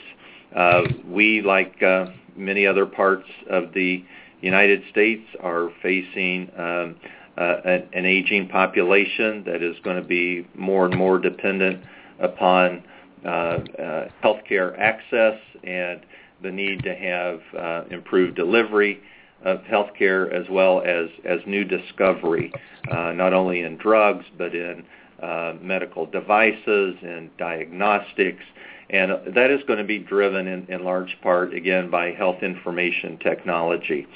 [0.55, 4.05] Uh, we, like uh, many other parts of the
[4.41, 6.97] United States, are facing um,
[7.37, 11.85] uh, an, an aging population that is going to be more and more dependent
[12.19, 12.83] upon
[13.25, 16.01] healthcare access and
[16.43, 19.01] the need to have uh, improved delivery
[19.45, 22.53] of healthcare as well as, as new discovery,
[22.91, 24.85] uh, not only in drugs but in
[25.23, 28.43] uh, medical devices and diagnostics.
[28.91, 33.19] And that is going to be driven in, in large part, again, by health information
[33.19, 34.07] technology.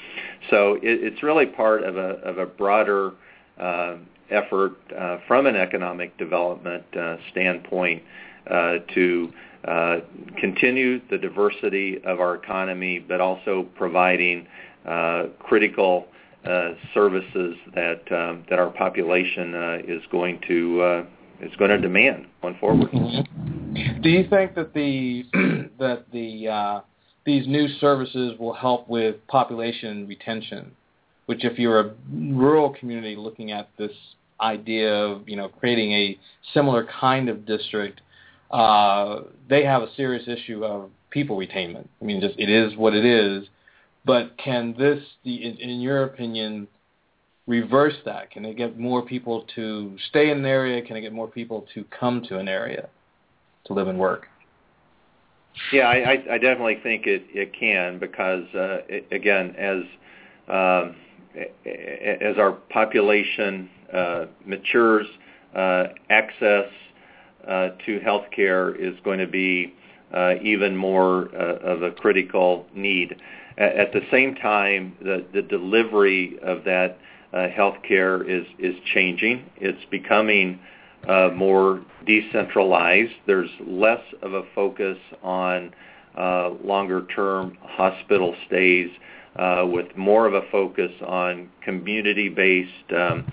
[0.49, 3.11] So it, it's really part of a, of a broader
[3.59, 3.97] uh,
[4.31, 8.01] effort uh, from an economic development uh, standpoint
[8.93, 9.31] to
[10.39, 14.47] continue the diversity of our economy, but also providing
[14.85, 16.07] uh, critical
[16.45, 21.05] uh, services that um, that our population uh, is going to uh,
[21.39, 22.91] is going to demand going forward.
[24.01, 25.23] Do you think that the
[25.79, 26.81] that the uh,
[27.25, 30.71] these new services will help with population retention?
[31.27, 33.93] Which, if you're a rural community looking at this
[34.41, 36.19] idea of you know creating a
[36.53, 38.01] similar kind of district
[38.53, 41.87] uh, they have a serious issue of people retainment.
[41.99, 43.47] I mean, just it is what it is.
[44.05, 46.67] But can this, in, in your opinion,
[47.47, 48.29] reverse that?
[48.29, 50.81] Can they get more people to stay in an area?
[50.83, 52.89] Can they get more people to come to an area
[53.65, 54.27] to live and work?
[55.71, 59.81] Yeah, I, I definitely think it, it can because, uh, it, again, as
[60.47, 60.95] um,
[61.65, 65.07] as our population uh, matures,
[65.55, 66.65] uh, access
[67.45, 69.73] to healthcare is going to be
[70.13, 73.15] uh, even more uh, of a critical need.
[73.57, 76.97] At, the same time, the, the delivery of that
[77.33, 79.49] uh, healthcare is is changing.
[79.57, 80.59] It's becoming
[81.07, 83.13] uh, more decentralized.
[83.27, 85.73] There's less of a focus on
[86.17, 88.91] uh, longer-term hospital stays,
[89.35, 93.31] uh, with more of a focus on community-based um,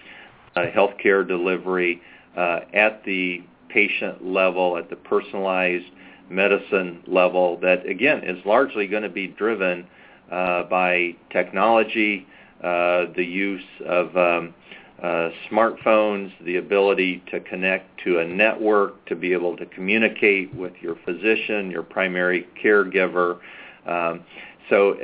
[0.57, 2.01] uh, healthcare delivery
[2.37, 5.87] uh, at the patient level, at the personalized
[6.29, 9.87] medicine level that, again, is largely going to be driven
[10.31, 12.27] uh, by technology,
[12.63, 14.55] uh, the use of um,
[15.03, 20.73] uh, smartphones, the ability to connect to a network, to be able to communicate with
[20.81, 23.39] your physician, your primary caregiver.
[23.87, 24.25] Um,
[24.69, 24.97] so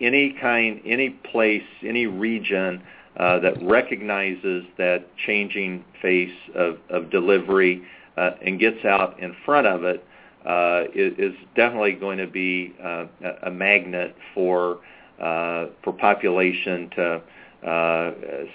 [0.00, 2.82] any kind, any place, any region
[3.16, 7.82] uh, that recognizes that changing face of, of delivery
[8.16, 10.04] uh, and gets out in front of it
[10.46, 13.06] uh, is, is definitely going to be uh,
[13.42, 14.80] a magnet for
[15.20, 17.22] uh, for population to
[17.66, 18.10] uh,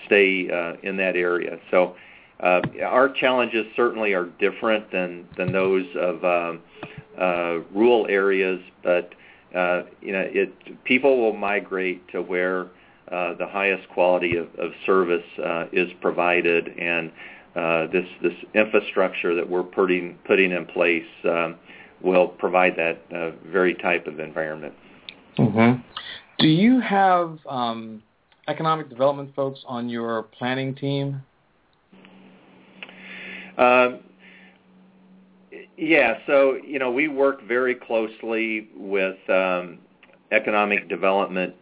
[0.06, 1.58] stay uh, in that area.
[1.72, 1.96] So
[2.41, 6.62] uh, our challenges certainly are different than than those of um,
[7.17, 9.13] uh, rural areas, but
[9.56, 12.67] uh, you know, it people will migrate to where
[13.12, 17.12] uh, the highest quality of, of service uh, is provided, and
[17.91, 21.56] this this infrastructure that we're putting putting in place um,
[22.02, 24.74] will provide that uh, very type of environment.
[25.38, 25.82] Mm-hmm.
[26.39, 28.04] Do you have um,
[28.48, 31.24] economic development folks on your planning team?
[33.58, 34.02] Um,
[35.78, 39.80] yeah, so you know we work very closely with um,
[40.32, 41.56] economic development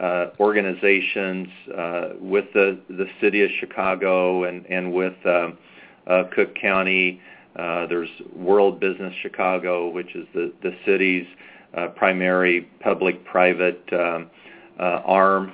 [0.00, 5.58] uh, organizations, uh, with the the city of Chicago and and with um,
[6.06, 7.20] uh, Cook County.
[7.56, 11.26] Uh, there's World Business Chicago, which is the the city's
[11.74, 14.30] uh, primary public-private um,
[14.78, 15.52] uh, arm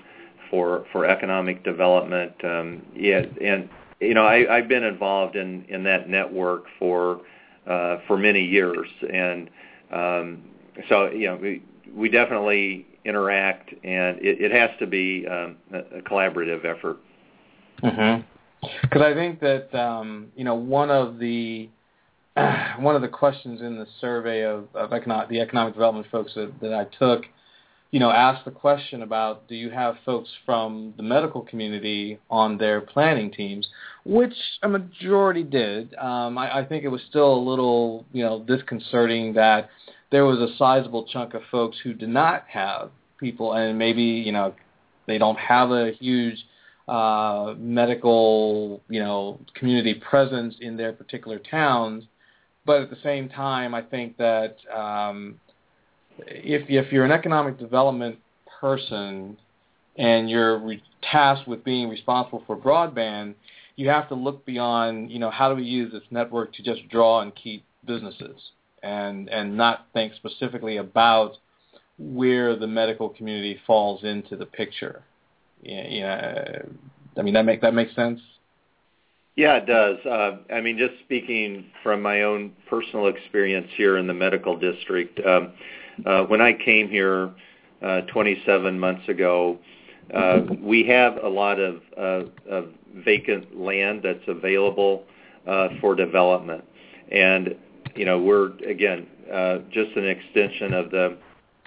[0.50, 2.32] for for economic development.
[2.44, 3.68] Um, yeah, and
[4.00, 7.22] you know I, I've been involved in in that network for
[7.66, 9.48] uh, for many years, and
[9.90, 10.42] um,
[10.88, 11.62] so you know we
[11.94, 16.98] we definitely interact, and it, it has to be um, a, a collaborative effort.
[17.82, 18.22] Mm-hmm.
[18.82, 21.68] Because I think that um, you know one of the
[22.78, 26.52] one of the questions in the survey of, of economic, the economic development folks that,
[26.60, 27.24] that I took,
[27.90, 32.58] you know, asked the question about do you have folks from the medical community on
[32.58, 33.68] their planning teams,
[34.04, 35.94] which a majority did.
[35.94, 39.70] Um, I, I think it was still a little, you know, disconcerting that
[40.14, 44.30] there was a sizable chunk of folks who did not have people, and maybe you
[44.30, 44.54] know
[45.08, 46.36] they don't have a huge
[46.86, 52.04] uh, medical, you know, community presence in their particular towns.
[52.64, 55.40] But at the same time, I think that um,
[56.28, 58.16] if if you're an economic development
[58.60, 59.36] person
[59.96, 63.34] and you're re- tasked with being responsible for broadband,
[63.74, 66.88] you have to look beyond, you know, how do we use this network to just
[66.88, 68.52] draw and keep businesses
[68.84, 71.32] and and not think specifically about
[71.98, 75.02] where the medical community falls into the picture.
[75.62, 76.62] Yeah,
[77.16, 78.20] I mean that make that makes sense.
[79.36, 79.98] Yeah, it does.
[80.06, 85.18] Uh, I mean, just speaking from my own personal experience here in the medical district,
[85.26, 85.52] um,
[86.06, 87.32] uh, when I came here
[87.82, 89.58] uh, 27 months ago,
[90.14, 95.02] uh, we have a lot of, uh, of vacant land that's available
[95.48, 96.64] uh, for development,
[97.10, 97.56] and
[97.94, 101.16] you know we're again uh, just an extension of the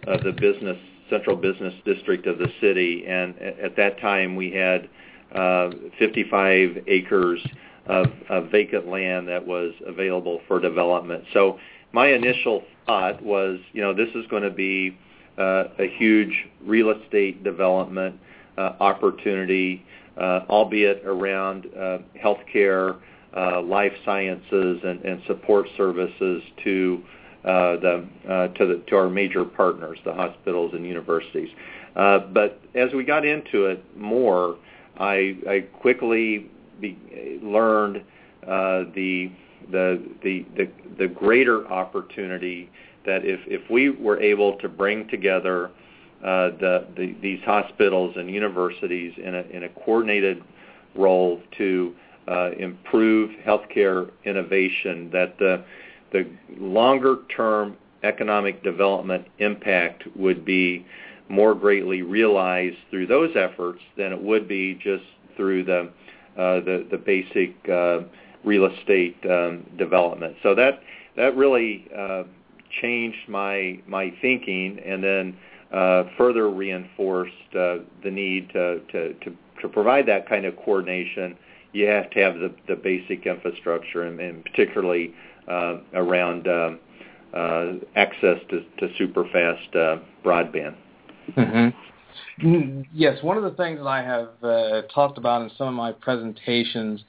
[0.08, 0.78] of the business
[1.10, 4.90] central business district of the city, and at that time we had
[5.34, 7.46] uh, 55 acres
[7.86, 8.08] of,
[8.52, 11.24] vacant land that was available for development.
[11.34, 11.60] So
[11.94, 14.98] my initial thought was, you know, this is going to be
[15.38, 18.20] uh, a huge real estate development
[18.58, 19.86] uh, opportunity,
[20.18, 22.98] uh, albeit around uh, healthcare,
[23.62, 27.04] life sciences, and, support services to
[27.47, 31.50] uh, the uh, to the to our major partners, the hospitals and universities.
[31.95, 34.58] Uh, but as we got into it more,
[34.97, 36.50] I, quickly
[37.41, 38.04] learned
[38.41, 39.32] the,
[39.71, 40.45] the the
[40.97, 42.69] the greater opportunity
[43.06, 45.71] that if if we were able to bring together
[46.21, 50.43] the, the these hospitals and universities in a in a coordinated
[50.95, 51.95] role to
[52.58, 55.63] improve healthcare innovation, that the
[56.12, 56.26] the
[56.58, 60.86] longer term economic development impact would be
[61.30, 65.04] more greatly realized through those efforts than it would be just
[65.36, 65.90] through the
[66.38, 68.02] uh, the, the basic uh,
[68.44, 70.36] real estate um, development.
[70.44, 70.82] So that
[71.16, 72.24] that really uh,
[72.82, 75.38] changed my my thinking, and then
[75.74, 81.36] uh, further reinforced uh, the need to, to, to to provide that kind of coordination.
[81.78, 85.13] You have to have the, the basic infrastructure, and, and particularly
[85.48, 86.80] uh, around um,
[87.42, 90.76] uh, access to, to super fast uh, broadband.
[91.36, 92.48] Mm-hmm.
[92.48, 95.74] Mm, yes, one of the things that I have uh, talked about in some of
[95.74, 97.04] my presentations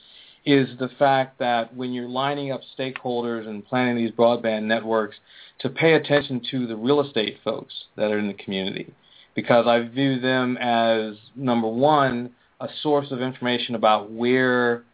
[0.45, 5.17] is the fact that when you're lining up stakeholders and planning these broadband networks,
[5.61, 8.93] to pay attention to the real estate folks that are in the community,
[9.35, 14.85] because I view them as number one a source of information about where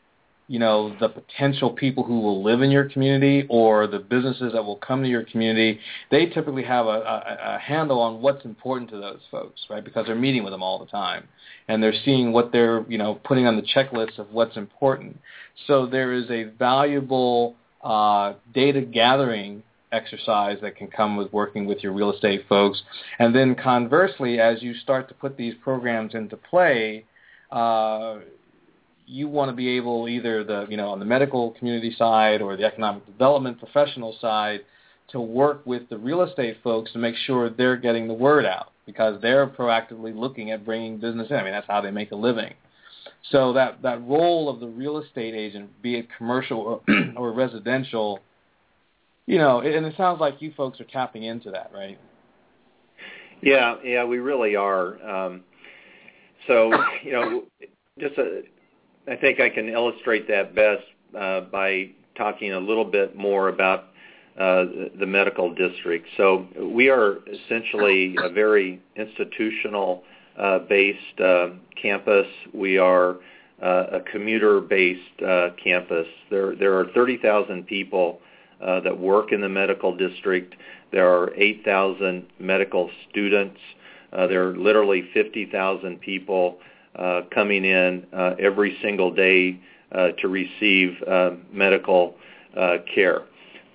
[0.46, 4.62] you know the potential people who will live in your community or the businesses that
[4.62, 8.90] will come to your community they typically have a, a, a handle on what's important
[8.90, 9.85] to those folks right?
[9.85, 11.27] Because they're meeting with them all the time
[11.68, 15.18] and they're seeing what they're you know putting on the checklist of what's important.
[15.66, 19.62] So there is a valuable uh, data gathering
[19.93, 22.82] exercise that can come with working with your real estate folks.
[23.18, 27.05] And then conversely as you start to put these programs into play
[27.51, 28.18] uh,
[29.07, 32.57] you want to be able either the you know on the medical community side or
[32.57, 34.61] the economic development professional side
[35.09, 38.72] to work with the real estate folks to make sure they're getting the word out
[38.86, 41.36] because they're proactively looking at bringing business in.
[41.36, 42.55] I mean that's how they make a living.
[43.30, 46.80] So that that role of the real estate agent, be it commercial or,
[47.16, 48.20] or residential,
[49.26, 51.99] you know, and it sounds like you folks are tapping into that, right?
[53.42, 55.03] Yeah, yeah, we really are.
[55.07, 55.42] Um,
[56.47, 56.72] so
[57.03, 57.45] you know,
[57.99, 58.42] just a
[59.07, 60.82] I think I can illustrate that best
[61.18, 63.86] uh, by talking a little bit more about
[64.38, 64.64] uh,
[64.99, 66.07] the medical district.
[66.16, 70.03] So we are essentially a very institutional
[70.38, 72.26] uh, based uh, campus.
[72.53, 73.16] We are
[73.62, 76.07] uh, a commuter-based uh, campus.
[76.30, 78.20] There, there are 30,000 people
[78.61, 80.55] uh, that work in the medical district.
[80.92, 83.61] There are 8,000 medical students.
[84.15, 86.59] Uh, there are literally 50,000 people
[86.97, 89.61] uh, coming in uh, every single day
[89.93, 92.15] uh, to receive uh, medical
[92.57, 93.23] uh, care.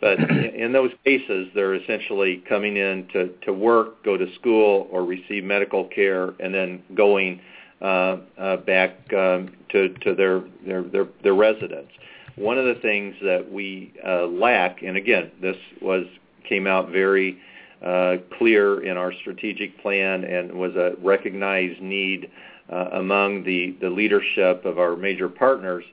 [0.02, 5.04] But in those cases, they're essentially coming in to, to work, go to school, or
[5.04, 7.42] receive medical care, and then going
[7.82, 11.90] uh, uh, back um, to, to their, their, their, their residence.
[12.36, 16.06] One of the things that we uh, lack, and again, this was
[16.48, 17.38] came out very
[17.86, 22.30] uh, clear in our strategic plan and was a recognized need
[22.72, 25.84] uh, among the, the leadership of our major partners,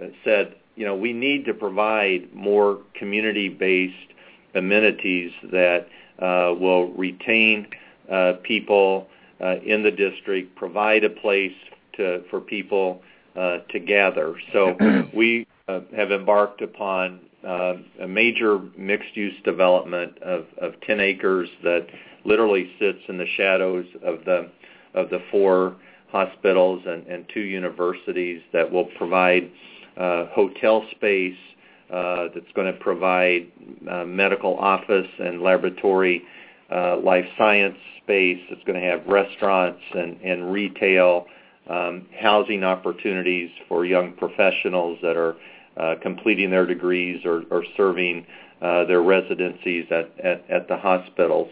[0.00, 4.12] uh, said you know, we need to provide more community-based
[4.54, 5.86] amenities that
[6.18, 7.66] uh, will retain
[8.10, 9.08] uh, people
[9.40, 11.54] uh, in the district, provide a place
[11.96, 13.02] to, for people
[13.36, 14.34] uh, to gather.
[14.52, 14.76] So
[15.14, 21.86] we uh, have embarked upon a major mixed-use development of, of 10 acres that
[22.24, 24.50] literally sits in the shadows of the
[24.94, 25.76] of the four
[26.10, 29.50] hospitals and, and two universities that will provide
[29.96, 31.36] uh, hotel space
[31.92, 33.50] uh, that's going to provide
[33.90, 36.22] uh, medical office and laboratory
[36.72, 38.40] uh, life science space.
[38.50, 41.26] It's going to have restaurants and, and retail,
[41.68, 45.36] um, housing opportunities for young professionals that are
[46.02, 48.26] completing their degrees or, or serving
[48.62, 51.50] uh, their residencies at, at, at the hospitals.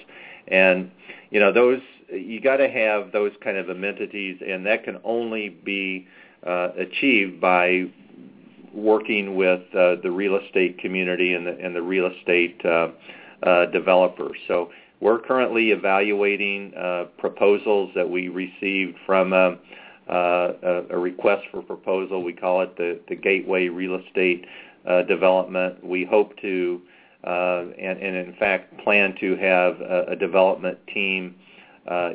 [0.48, 0.90] And,
[1.30, 5.48] you know, those, you got to have those kind of amenities, and that can only
[5.50, 6.06] be
[6.46, 7.90] uh, achieved by
[8.72, 12.88] working with uh, the real estate community and the, and the real estate uh,
[13.42, 14.38] uh, developers.
[14.48, 14.70] So
[15.00, 19.32] we're currently evaluating uh, proposals that we received from
[20.08, 22.22] uh, a, request for proposal.
[22.22, 24.46] We call it the, the Gateway Real Estate
[24.86, 25.84] uh, Development.
[25.84, 26.80] We hope to,
[27.24, 31.36] and, and, in fact plan to have a, a development team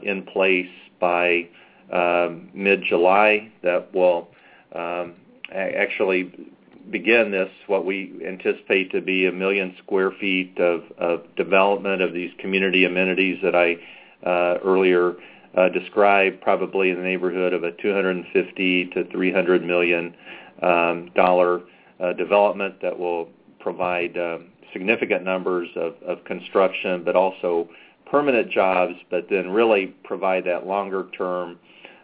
[0.03, 0.69] in place
[0.99, 1.47] by
[1.91, 4.27] um, mid-July that will
[4.75, 5.13] um,
[5.53, 6.33] actually
[6.91, 12.13] begin this, what we anticipate to be a million square feet of, of development of
[12.13, 13.77] these community amenities that I
[14.25, 15.15] uh, earlier
[15.57, 20.15] uh, described, probably in the neighborhood of a 250 to 300 million
[20.61, 21.61] um, dollar
[21.99, 23.27] uh, development that will
[23.59, 27.67] provide um, significant numbers of, of construction, but also
[28.05, 31.59] permanent jobs, but then really provide that longer term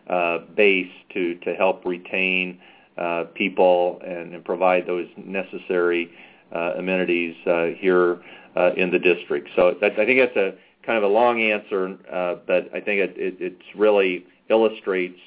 [0.10, 2.60] uh, base to, to help retain
[2.97, 6.12] uh, people and, and, provide those necessary
[6.54, 8.22] uh, amenities uh, here
[8.56, 9.49] uh, in the district.
[9.56, 10.54] So that, I think that's a
[10.86, 15.20] kind of a long answer, uh, but I think it, it it's really illustrates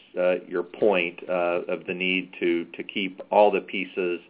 [0.47, 4.21] your point of the need to, to keep all the pieces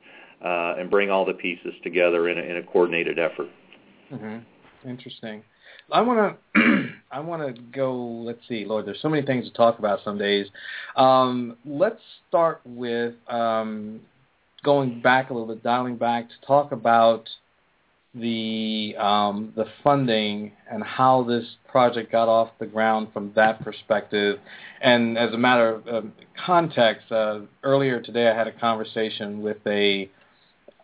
[0.43, 3.49] and bring all the pieces together in a, in a coordinated effort.
[4.13, 4.89] Mm-hmm.
[4.89, 5.43] Interesting.
[5.91, 7.95] I want to I want to go.
[7.97, 8.87] Let's see, Lord.
[8.87, 10.47] There's so many things to talk about some days.
[10.97, 14.01] Um, let's start with um,
[14.65, 17.29] going back a little bit, dialing back to talk about
[18.21, 24.39] the um, the funding and how this project got off the ground from that perspective.
[24.81, 26.13] And as a matter of um,
[26.45, 30.11] context, uh, earlier today I had a conversation with a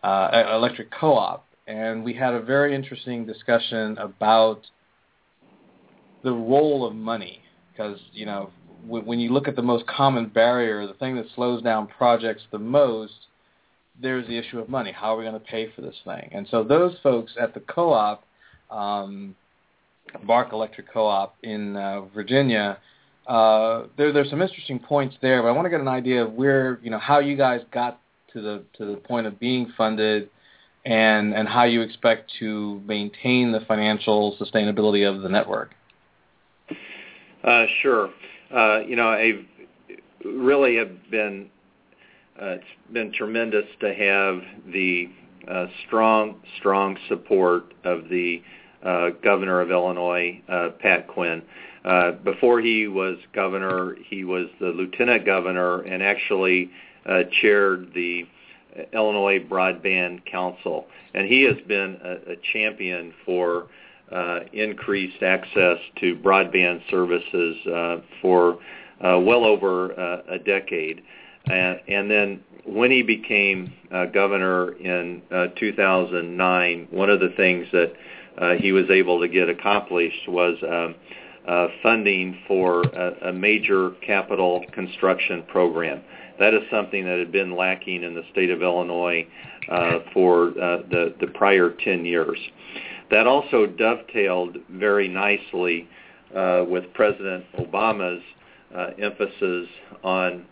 [0.03, 4.61] uh, electric co-op, and we had a very interesting discussion about
[6.23, 8.51] the role of money because you know
[8.85, 12.59] when you look at the most common barrier, the thing that slows down projects the
[12.59, 13.13] most,
[14.01, 14.91] there's the issue of money.
[14.91, 16.29] How are we going to pay for this thing?
[16.31, 18.23] And so those folks at the co-op,
[18.71, 19.35] um,
[20.25, 22.77] BARC Electric Co-op in uh, Virginia,
[23.27, 25.41] uh, there, there's some interesting points there.
[25.41, 27.99] But I want to get an idea of where you know how you guys got
[28.33, 30.29] to the to the point of being funded.
[30.85, 35.71] And, and how you expect to maintain the financial sustainability of the network.
[37.41, 38.09] Uh, sure.
[38.53, 39.45] Uh, you know, I
[40.25, 41.49] really have been.
[42.41, 45.09] Uh, it's been tremendous to have the
[45.47, 48.41] uh, strong, strong support of the
[48.83, 50.41] uh, governor of Illinois,
[50.79, 51.41] Pat Quinn.
[52.23, 56.71] Before he was governor, he was the lieutenant governor and actually
[57.41, 58.25] chaired the
[58.93, 63.67] Illinois Broadband Council, and he has been a, a champion for
[64.11, 68.59] uh, increased access to broadband services uh, for
[69.01, 69.91] uh, well over
[70.27, 71.03] a decade.
[71.45, 77.67] And, and then when he became uh, governor in uh, 2009, one of the things
[77.71, 77.93] that
[78.37, 80.95] uh, he was able to get accomplished was um,
[81.47, 86.01] uh, funding for a, a major capital construction program.
[86.39, 89.27] That is something that had been lacking in the state of Illinois
[89.69, 92.39] uh, for uh, the, the prior 10 years.
[93.11, 95.87] That also dovetailed very nicely
[96.35, 98.23] uh, with President Obama's
[98.75, 99.67] uh, emphasis
[100.03, 100.45] on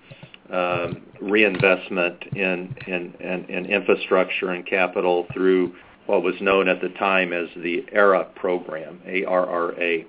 [0.52, 5.74] um, reinvestment in, in, in, in infrastructure and capital through
[6.08, 10.06] what was known at the time as the ARRA program, A-R-R-A,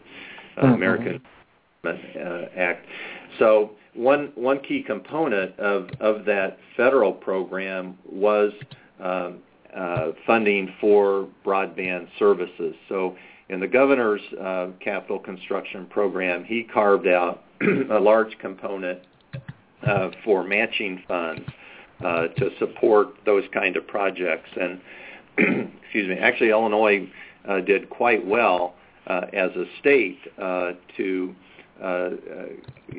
[0.57, 0.73] uh, mm-hmm.
[0.75, 1.21] American
[1.85, 2.87] uh, Act.
[3.39, 8.53] So one one key component of of that federal program was
[9.01, 9.39] um,
[9.77, 12.75] uh, funding for broadband services.
[12.89, 13.17] So
[13.49, 17.45] in the governor's uh, capital construction program, he carved out
[17.91, 19.01] a large component
[19.87, 21.43] uh, for matching funds
[22.05, 24.51] uh, to support those kind of projects.
[24.61, 24.81] And
[25.83, 27.09] excuse me, actually Illinois
[27.49, 28.75] uh, did quite well
[29.07, 31.35] uh, as a state uh, to
[31.81, 32.11] uh, uh,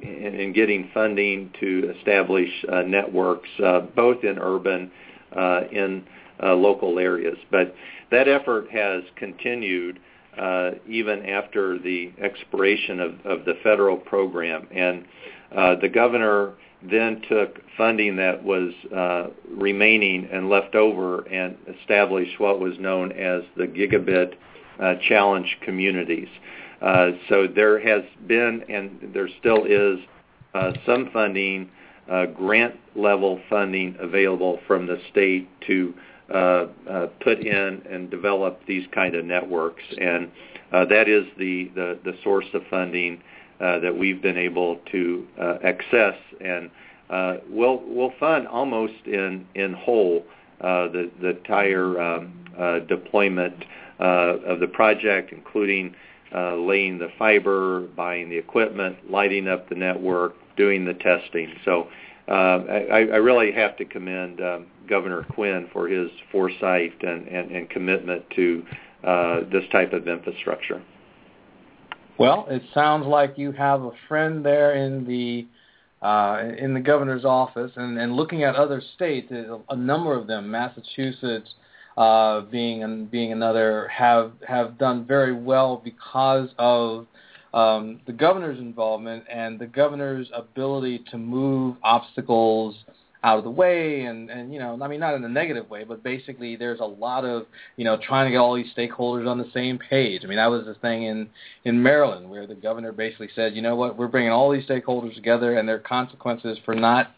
[0.02, 4.92] in, in getting funding to establish uh, networks uh, both in urban
[5.36, 6.04] uh, in
[6.42, 7.38] uh, local areas.
[7.50, 7.76] But
[8.12, 10.00] that effort has continued
[10.38, 14.68] uh, even after the expiration of, of the federal program.
[14.72, 15.06] And
[15.56, 16.54] uh, the governor
[16.90, 23.12] then took funding that was uh, remaining and left over and established what was known
[23.12, 24.36] as the Gigabit
[24.80, 26.28] uh, Challenge Communities.
[26.82, 30.00] Uh, so there has been and there still is
[30.54, 31.70] uh, some funding,
[32.12, 35.94] uh, grant level funding available from the state to
[36.34, 36.66] uh,
[37.22, 40.32] put in and develop these kind of networks, and
[40.72, 43.22] that is the, the, the source of funding
[43.82, 46.70] that we've been able to uh, access, and
[47.10, 50.26] uh, we'll we'll fund almost in in whole
[50.62, 53.66] uh, the the entire um, uh, deployment
[54.00, 55.96] uh, of the project, including
[56.36, 61.54] uh, laying the fiber, buying the equipment, lighting up the network, doing the testing.
[61.64, 61.88] So
[62.28, 62.32] uh,
[62.92, 67.70] I, I really have to commend um, Governor Quinn for his foresight and, and, and
[67.70, 68.66] commitment to
[69.04, 70.82] uh, this type of infrastructure.
[72.18, 75.48] Well, it sounds like you have a friend there in the
[76.06, 79.32] uh, in the governor's office, and, and looking at other states,
[79.70, 81.50] a, number of them, Massachusetts
[81.98, 87.08] uh, being being another, have have done very well because of
[87.54, 92.76] um, the governor's involvement and the governor's ability to move obstacles
[93.24, 95.86] out of the way and and you know I mean not in a negative way
[95.86, 97.46] but basically there's a lot of
[97.78, 100.22] you know trying to get all these stakeholders on the same page.
[100.24, 101.30] I mean that was the thing in
[101.64, 103.98] in Maryland where the governor basically said you know what?
[103.98, 107.12] We're bringing all these stakeholders together and there are consequences for not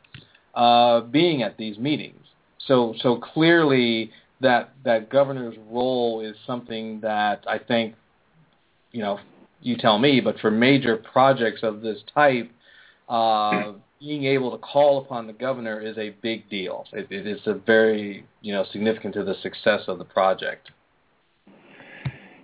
[0.54, 2.22] uh, being at these meetings.
[2.68, 7.96] So so clearly that that governor's role is something that I think
[8.92, 9.20] you know
[9.62, 12.52] you tell me but for major projects of this type
[13.10, 13.74] uh,
[14.06, 16.86] being able to call upon the governor is a big deal.
[16.94, 20.70] It, it is a very you know significant to the success of the project.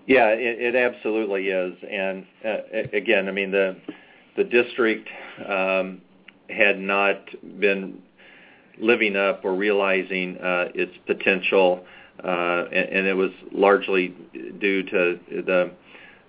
[0.07, 3.77] Yeah, it, it absolutely is, and uh, again, I mean the
[4.35, 5.07] the district
[5.47, 6.01] um,
[6.49, 8.01] had not been
[8.79, 11.85] living up or realizing uh, its potential,
[12.23, 14.15] uh, and, and it was largely
[14.59, 15.71] due to the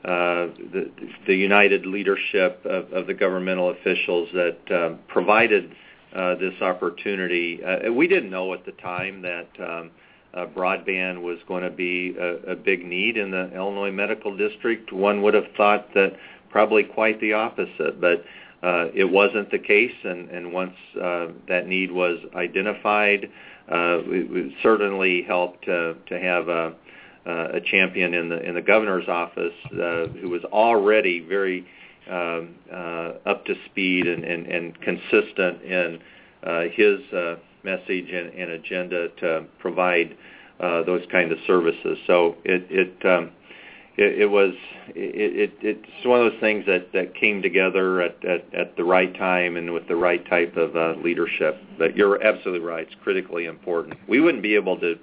[0.04, 0.90] uh, the,
[1.26, 5.74] the united leadership of, of the governmental officials that um, provided
[6.14, 7.62] uh, this opportunity.
[7.64, 9.90] Uh, we didn't know at the time that um,
[10.34, 14.92] uh, broadband was going to be a, a big need in the Illinois Medical District.
[14.92, 16.16] One would have thought that
[16.50, 18.24] probably quite the opposite, but
[18.62, 19.94] uh, it wasn't the case.
[20.04, 23.30] And, and once uh, that need was identified,
[23.70, 26.74] uh, it, it certainly helped uh, to have a
[27.26, 31.66] a champion in the in the governor's office uh, who was already very
[32.10, 35.98] um, uh, up to speed and, and, and consistent in
[36.42, 40.16] uh, his uh, message and, and agenda to provide
[40.60, 41.98] uh, those kind of services.
[42.06, 43.30] So it it um,
[43.96, 44.54] it, it was
[44.88, 48.84] it, it it's one of those things that that came together at, at at the
[48.84, 51.56] right time and with the right type of uh, leadership.
[51.78, 53.96] But you're absolutely right; it's critically important.
[54.08, 54.98] We wouldn't be able to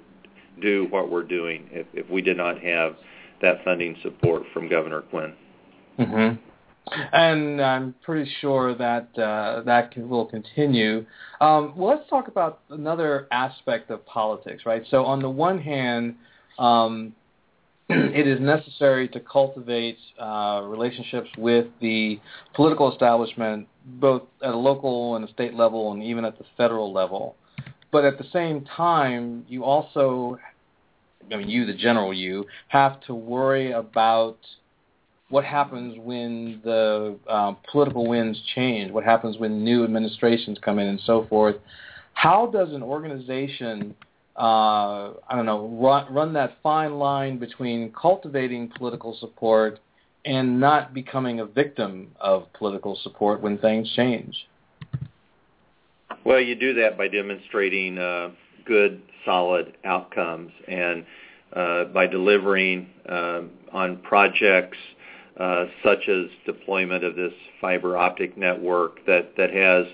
[0.60, 2.96] do what we're doing if, if we did not have
[3.42, 5.34] that funding support from Governor Quinn.
[5.98, 6.36] Mm-hmm.
[7.12, 11.06] And I'm pretty sure that uh, that can, will continue.
[11.40, 14.82] Um, well, let's talk about another aspect of politics, right?
[14.90, 16.16] So on the one hand,
[16.58, 17.12] um,
[17.88, 22.20] it is necessary to cultivate uh, relationships with the
[22.54, 26.92] political establishment, both at a local and a state level, and even at the federal
[26.92, 27.36] level.
[27.92, 30.38] But at the same time, you also,
[31.32, 34.38] I mean, you, the general you, have to worry about
[35.28, 40.88] what happens when the um, political winds change, what happens when new administrations come in,
[40.88, 41.56] and so forth.
[42.14, 43.94] How does an organization
[44.40, 49.80] uh, I don't know, run, run that fine line between cultivating political support
[50.24, 54.34] and not becoming a victim of political support when things change?
[56.24, 58.30] Well, you do that by demonstrating uh,
[58.70, 60.52] good, solid outcomes.
[60.68, 61.04] And
[61.52, 63.42] uh, by delivering uh,
[63.72, 64.78] on projects
[65.38, 69.86] uh, such as deployment of this fiber optic network that, that has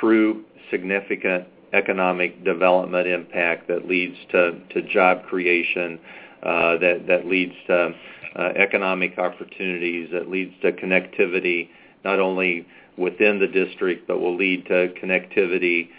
[0.00, 1.44] true significant
[1.74, 5.98] economic development impact that leads to, to job creation,
[6.42, 7.90] uh, that, that leads to
[8.36, 11.68] uh, economic opportunities, that leads to connectivity
[12.04, 15.90] not only within the district but will lead to connectivity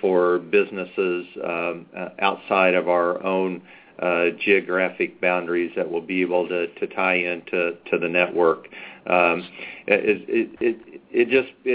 [0.00, 1.86] for businesses um,
[2.18, 3.62] outside of our own
[3.98, 8.68] uh, geographic boundaries that will be able to, tie into the network.
[9.06, 9.46] Um,
[9.86, 11.28] it,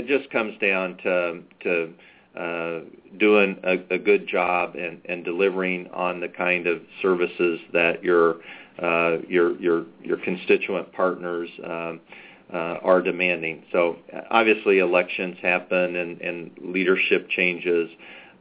[0.07, 1.93] just comes down to
[2.39, 2.79] uh,
[3.17, 8.35] doing a, good job and, delivering on the kind of services that your
[8.81, 9.17] uh,
[10.23, 12.05] constituent partners um, uh,
[12.51, 13.63] are demanding.
[13.71, 13.97] So
[14.31, 17.89] obviously elections happen and, and leadership changes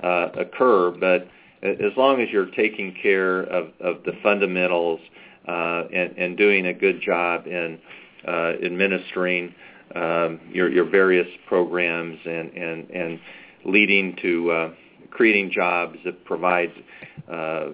[0.03, 1.29] uh, occur, but
[1.63, 5.01] as long as you're taking care of, of the fundamentals
[5.47, 7.79] uh, and, and doing a good job in
[8.27, 9.55] uh, administering
[9.95, 13.21] um, your, your various programs and, and, and
[13.65, 14.71] leading to uh,
[15.11, 16.71] creating jobs that provide
[17.33, 17.69] uh,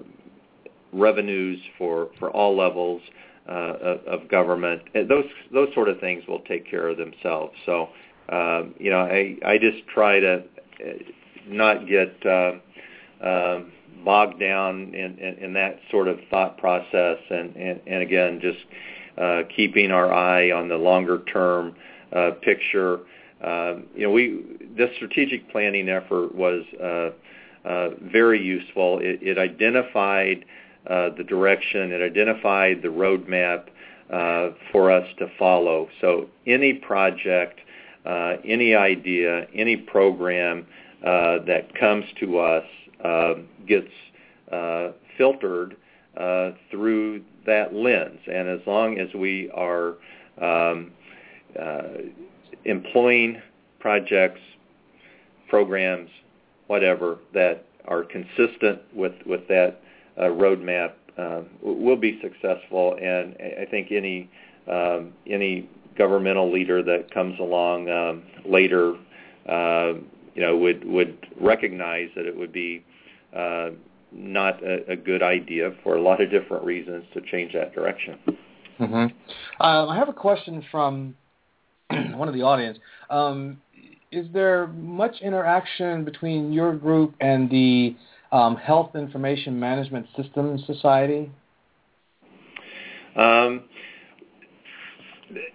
[0.93, 4.83] revenues for, for all levels uh, of, of government.
[4.95, 7.53] And those those sort of things will take care of themselves.
[7.67, 7.89] So,
[8.29, 10.93] uh, you know, I I just try to uh,
[11.47, 12.53] not get uh,
[13.23, 13.61] uh,
[14.05, 18.59] bogged down in, in, in that sort of thought process, and and, and again, just
[19.19, 21.75] uh, keeping our eye on the longer term
[22.13, 23.01] uh, picture.
[23.43, 24.43] Uh, you know, we
[24.77, 28.99] this strategic planning effort was uh, uh, very useful.
[29.01, 33.69] It, it identified uh, the direction, it identified the roadmap
[34.11, 35.89] uh, for us to follow.
[36.03, 37.61] So any project,
[38.05, 40.67] uh, any idea, any program
[41.03, 42.67] uh, that comes to us
[43.03, 43.35] uh,
[43.67, 43.89] gets
[45.17, 45.77] filtered
[46.71, 48.21] through that lens.
[48.31, 49.95] And as long as we are
[50.39, 50.93] um,
[52.65, 53.41] employing
[53.81, 54.41] projects,
[55.49, 56.11] programs,
[56.67, 59.84] whatever, that are consistent with, with that uh,
[60.23, 62.97] roadmap uh, will be successful.
[63.01, 64.31] And I think any
[64.71, 68.95] um, any governmental leader that comes along um, later,
[69.49, 69.95] uh,
[70.35, 72.85] you know, would would recognize that it would be
[73.37, 73.71] uh,
[74.13, 78.17] not a, a, good idea for a lot of different reasons to change that direction.
[78.79, 79.07] Mm-hmm.
[79.61, 81.15] Uh, I have a question from
[81.91, 82.79] one of the audience.
[83.11, 83.61] Um,
[84.13, 87.97] is there much interaction between your group and the
[88.35, 91.31] um, Health Information Management Systems Society?
[93.15, 93.63] Um,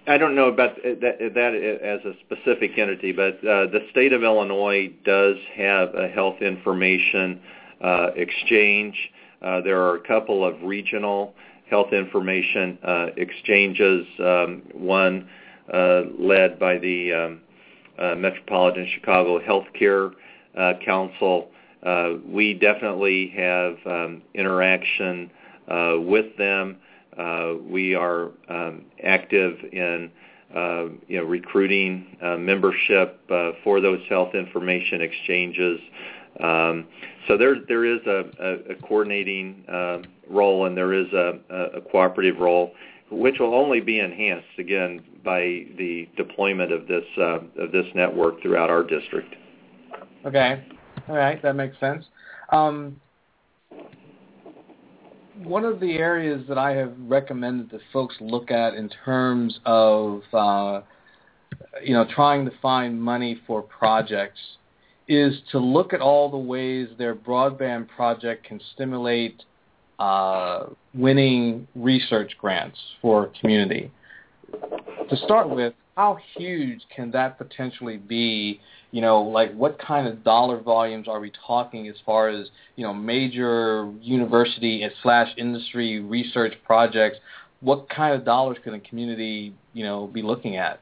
[0.07, 4.23] I don't know about that, that as a specific entity, but uh, the state of
[4.23, 7.41] Illinois does have a health information
[7.81, 8.95] uh, exchange.
[9.41, 11.33] Uh, there are a couple of regional
[11.69, 14.07] health information uh, exchanges.
[14.19, 15.29] Um, one
[15.71, 17.41] uh, led by the um,
[17.99, 20.13] uh, Metropolitan Chicago Healthcare
[21.83, 25.31] uh, we definitely have um, interaction
[25.67, 26.77] with them.
[27.69, 30.11] we are um, active in
[30.55, 35.79] uh, you know, recruiting uh, membership uh, for those health information exchanges.
[36.39, 36.87] Um,
[37.27, 39.63] so there, there is a, a, a coordinating
[40.27, 41.39] role and there is a,
[41.75, 42.73] a cooperative role
[43.11, 48.41] which will only be enhanced again by the deployment of this uh, of this network
[48.41, 49.35] throughout our district.
[50.25, 50.63] Okay,
[51.09, 52.05] all right, that makes sense.
[52.51, 52.99] Um,
[55.43, 60.21] one of the areas that I have recommended that folks look at in terms of
[60.33, 60.81] uh,
[61.83, 64.39] you know trying to find money for projects
[65.07, 69.41] is to look at all the ways their broadband project can stimulate
[69.97, 73.91] uh, winning research grants for community.
[74.51, 78.61] To start with, how huge can that potentially be?
[78.91, 82.47] You know, like what kind of dollar volumes are we talking as far as
[82.77, 87.17] you know major university slash industry research projects?
[87.59, 90.79] What kind of dollars can a community you know be looking at?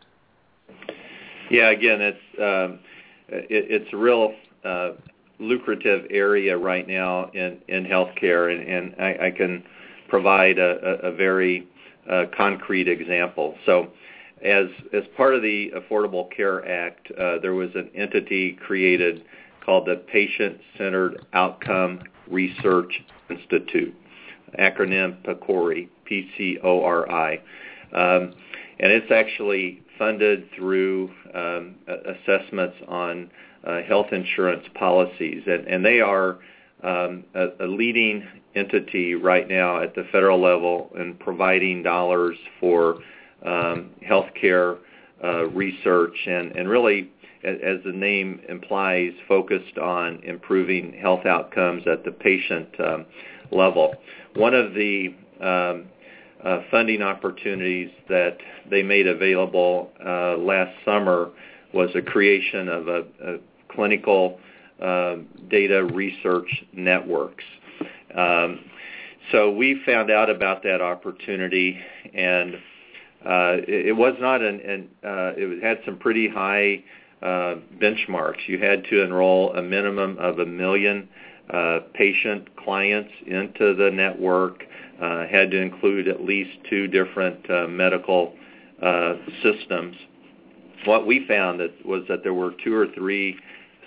[1.49, 2.79] Yeah, again, it's um,
[3.27, 4.91] it, it's a real uh,
[5.39, 9.63] lucrative area right now in in healthcare, and, and I, I can
[10.09, 11.67] provide a, a, a very
[12.07, 13.55] uh, concrete example.
[13.65, 13.87] So,
[14.43, 19.23] as as part of the Affordable Care Act, uh, there was an entity created
[19.65, 23.93] called the Patient Centered Outcome Research Institute,
[24.57, 27.33] acronym PCORI, P-C-O-R-I,
[27.93, 28.33] um,
[28.79, 33.29] and it's actually funded through um, assessments on
[33.65, 36.37] uh, health insurance policies, and, and they are
[36.83, 38.25] um, a, a, leading
[38.55, 42.99] entity right now at the federal level in providing dollars for
[43.45, 44.77] um, healthcare
[45.23, 47.11] uh, research and, and really,
[47.43, 53.05] as the name implies, focused on improving health outcomes at the patient um,
[53.51, 53.95] level.
[54.35, 55.85] One of the um,
[56.43, 58.37] uh, funding opportunities that
[58.69, 61.29] they made available uh, last summer
[61.73, 63.37] was the creation of a, a
[63.69, 64.39] clinical
[64.81, 65.17] uh,
[65.49, 67.43] data research networks.
[68.15, 68.59] Um,
[69.31, 71.77] so we found out about that opportunity,
[72.13, 72.55] and
[73.67, 76.83] it, it, was not an, an uh, it had some pretty high
[77.21, 78.47] uh, benchmarks.
[78.47, 81.09] You had to enroll a minimum of a million
[81.49, 84.63] uh, patient clients into the network.
[85.01, 88.33] Uh, had to include at least two different uh, medical
[89.43, 89.95] systems.
[90.85, 93.37] What we found that was that there were two or three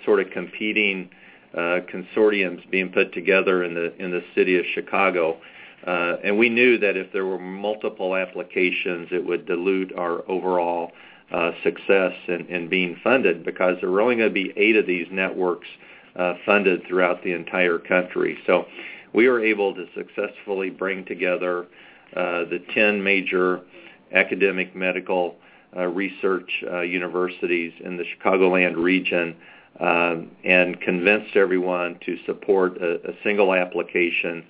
[0.05, 1.09] sort of competing
[1.53, 5.37] uh, consortiums being put together in the in the city of Chicago.
[5.85, 10.91] Uh, and we knew that if there were multiple applications, it would dilute our overall
[11.31, 14.85] uh, success in, in, being funded because there were only going to be eight of
[14.85, 15.67] these networks
[16.15, 18.37] uh, funded throughout the entire country.
[18.45, 18.65] So
[19.13, 21.67] we were able to successfully bring together
[22.15, 23.61] uh, the 10 major
[24.11, 25.35] academic medical
[25.75, 26.51] uh, research
[26.83, 29.35] universities in the Chicagoland region
[29.79, 34.43] um, and convinced everyone to support a, a single application,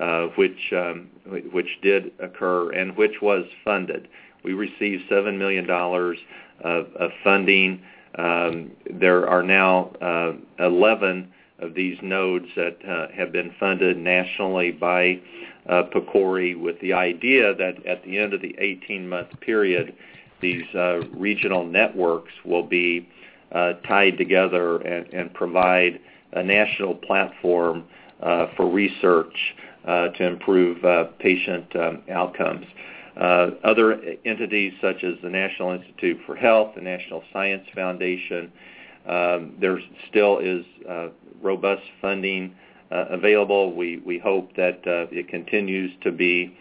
[0.00, 1.08] uh, which um,
[1.52, 4.08] which did occur and which was funded.
[4.44, 6.18] We received seven million dollars
[6.60, 7.82] of, of, funding.
[8.16, 14.70] Um, there are now uh, 11 of these nodes that uh, have been funded nationally
[14.70, 15.20] by
[15.68, 19.94] uh, PCORI with the idea that at the end of the 18-month period,
[20.40, 23.08] these uh, regional networks will be
[23.52, 25.98] uh, tied together and, and, provide
[26.32, 27.84] a national platform
[28.22, 29.54] uh, for research
[29.88, 32.66] to improve uh, patient um, outcomes.
[33.16, 38.52] Uh, other entities such as the National Institute for Health, the National Science Foundation,
[39.06, 39.78] um, there
[40.08, 41.08] still is uh,
[41.42, 42.54] robust funding
[42.90, 43.74] available.
[43.74, 46.56] We, we hope that it continues to be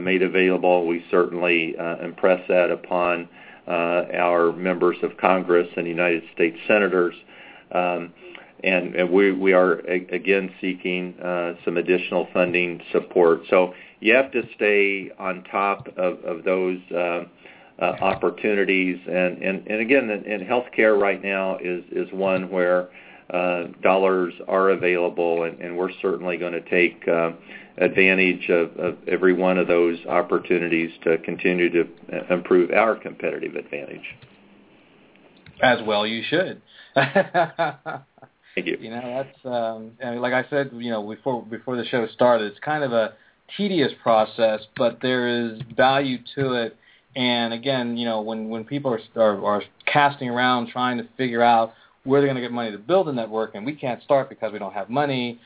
[0.00, 0.86] made available.
[0.86, 3.28] We certainly impress that upon
[3.68, 7.14] uh, our members of Congress and United States senators.
[8.64, 13.42] And, we, are again seeking uh, some additional funding support.
[13.48, 17.24] So you have to stay on top of, those uh,
[17.80, 18.98] uh, opportunities.
[19.06, 22.88] And, again, in, healthcare right now is, one where
[23.82, 27.06] dollars are available, and, we're certainly going to take
[27.78, 34.16] advantage of every one of those opportunities to continue to improve our competitive advantage.
[35.62, 36.62] As well, you should.
[38.58, 38.78] Thank you.
[38.80, 42.08] You know, that's um, I mean, like I said, you know, before before the show
[42.08, 43.14] started, it's kind of a
[43.56, 46.76] tedious process, but there is value to it.
[47.14, 51.40] And again, you know, when when people are are, are casting around trying to figure
[51.40, 54.28] out where they're going to get money to build a network, and we can't start
[54.28, 55.38] because we don't have money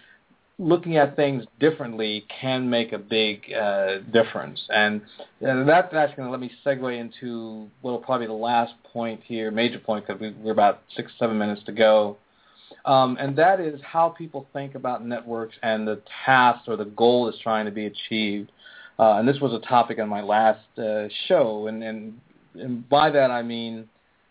[0.58, 4.62] looking at things differently can make a big uh, difference.
[4.70, 5.02] And
[5.46, 8.72] uh, that's actually going to let me segue into what will probably be the last
[8.90, 12.16] point here, major point, because we, we're about six, seven minutes to go.
[12.84, 17.28] Um, and that is how people think about networks and the task or the goal
[17.28, 18.50] is trying to be achieved.
[18.98, 21.66] Uh, and this was a topic on my last uh, show.
[21.66, 22.20] And, and,
[22.54, 23.88] and by that I mean,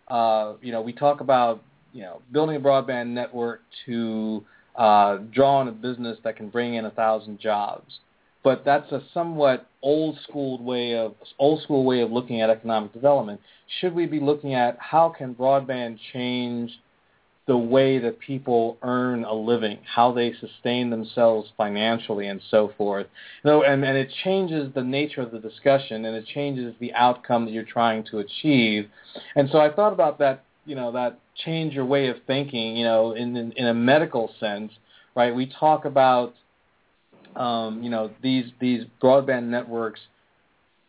[0.07, 1.63] uh, you know, we talk about,
[1.93, 4.43] you know, building a broadband network to
[4.75, 7.99] uh, draw on a business that can bring in a thousand jobs.
[8.43, 12.93] But that's a somewhat old school way of old school way of looking at economic
[12.93, 13.39] development.
[13.79, 16.71] Should we be looking at how can broadband change
[17.51, 23.07] the way that people earn a living, how they sustain themselves financially, and so forth.
[23.43, 27.43] Know, and, and it changes the nature of the discussion, and it changes the outcome
[27.43, 28.87] that you're trying to achieve.
[29.35, 32.85] And so I thought about that, you know, that change your way of thinking, you
[32.85, 34.71] know, in in, in a medical sense,
[35.13, 35.35] right?
[35.35, 36.33] We talk about,
[37.35, 39.99] um, you know, these these broadband networks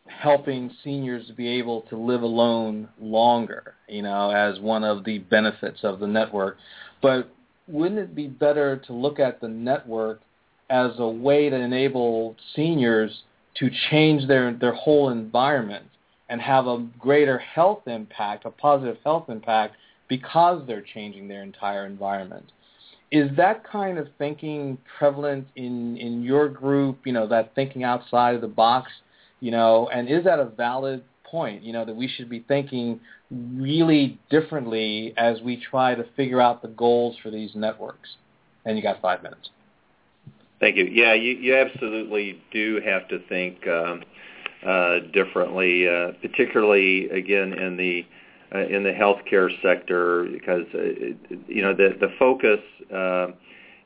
[0.07, 5.79] helping seniors be able to live alone longer, you know, as one of the benefits
[5.83, 6.57] of the network.
[7.01, 7.29] But
[7.67, 10.21] wouldn't it be better to look at the network
[10.69, 13.23] as a way to enable seniors
[13.55, 15.85] to change their, their whole environment
[16.29, 19.75] and have a greater health impact, a positive health impact,
[20.09, 22.51] because they're changing their entire environment?
[23.11, 28.35] Is that kind of thinking prevalent in, in your group, you know, that thinking outside
[28.35, 28.91] of the box–
[29.43, 33.01] you know, and is that a valid point, you know, that we should be thinking
[33.29, 38.07] really differently as we try to figure out the goals for these networks?
[38.63, 39.49] And you got five minutes.
[40.61, 40.85] Thank you.
[40.85, 44.03] Yeah, you, you absolutely do have to think um,
[44.65, 48.05] uh, differently, uh, particularly again in the
[48.55, 50.77] uh, in the healthcare sector, because uh,
[51.49, 52.61] you know the the focus
[52.95, 53.27] uh,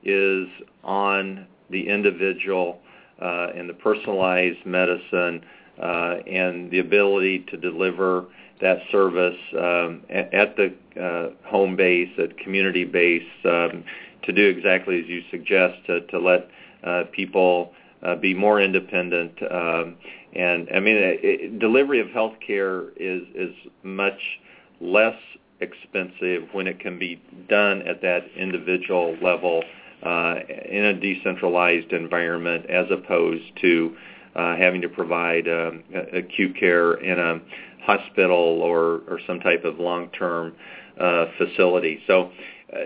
[0.04, 0.48] is
[0.84, 2.80] on the individual
[3.20, 5.44] and the personalized medicine
[5.82, 8.26] uh, and the ability to deliver
[8.62, 13.84] that service um, at, at the uh, home base, at community base, um,
[14.24, 16.50] to do exactly as you suggest, to, to let
[16.84, 19.32] uh, people uh, be more independent.
[19.44, 19.96] Um,
[20.34, 24.40] and I mean, it, delivery of health care is is much
[24.80, 25.18] less
[25.60, 32.66] expensive when it can be done at that individual level uh, in a decentralized environment
[32.70, 33.96] as opposed to
[34.36, 35.84] uh, having to provide um,
[36.14, 37.42] acute care in a
[37.84, 40.54] hospital or, or some type of long-term
[41.00, 42.02] uh, facility.
[42.06, 42.32] So
[42.72, 42.78] uh,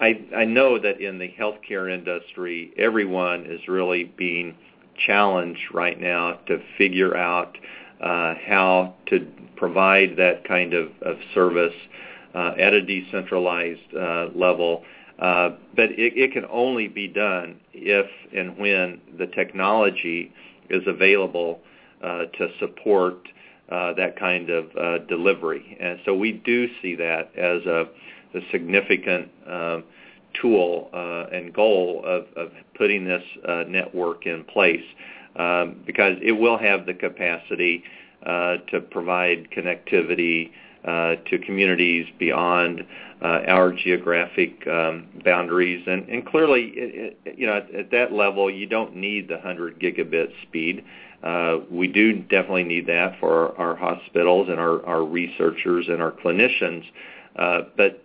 [0.00, 4.56] I, I know that in the healthcare industry, everyone is really being
[5.06, 7.56] challenged right now to figure out
[8.00, 11.74] uh, how to provide that kind of, of service
[12.34, 14.82] uh, at a decentralized uh, level
[15.18, 20.32] uh, but it, it can only be done if and when the technology
[20.70, 21.60] is available
[22.02, 23.16] uh, to support
[23.70, 25.76] uh, that kind of uh, delivery.
[25.80, 27.88] And so we do see that as a,
[28.34, 29.84] a significant um,
[30.34, 33.22] tool uh, and goal of, of putting this
[33.68, 34.84] network in place
[35.36, 37.84] um, because it will have the capacity
[38.24, 40.50] to provide connectivity
[40.84, 42.84] to communities beyond
[43.24, 45.82] uh, our geographic um, boundaries.
[45.86, 49.36] And, and clearly, it, it, you know, at, at that level, you don't need the
[49.36, 50.84] 100 gigabit speed.
[51.22, 56.02] Uh, we do definitely need that for our, our hospitals and our, our researchers and
[56.02, 56.84] our clinicians.
[57.36, 58.04] Uh, but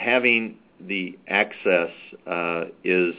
[0.00, 1.90] having the access
[2.26, 3.14] uh, is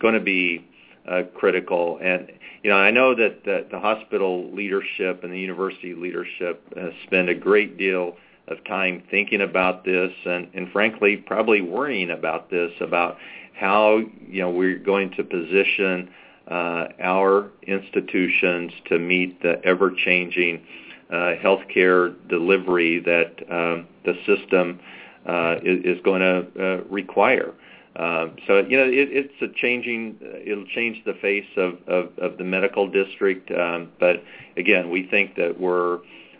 [0.00, 0.66] going to be
[1.08, 2.00] uh, critical.
[2.02, 2.32] And
[2.64, 7.28] you know, I know that the, the hospital leadership and the university leadership uh, spend
[7.28, 8.16] a great deal
[8.52, 13.16] of time thinking about this and, and frankly probably worrying about this about
[13.54, 13.98] how
[14.28, 16.10] you know we're going to position
[16.48, 20.62] uh, our institutions to meet the ever-changing
[21.10, 24.80] uh, healthcare delivery that um, the system
[25.26, 27.52] uh, is, is going to uh, require.
[27.94, 30.16] Uh, so you know it, it's a changing.
[30.44, 33.50] It'll change the face of, of, of the medical district.
[33.52, 34.24] Um, but
[34.56, 35.98] again, we think that we're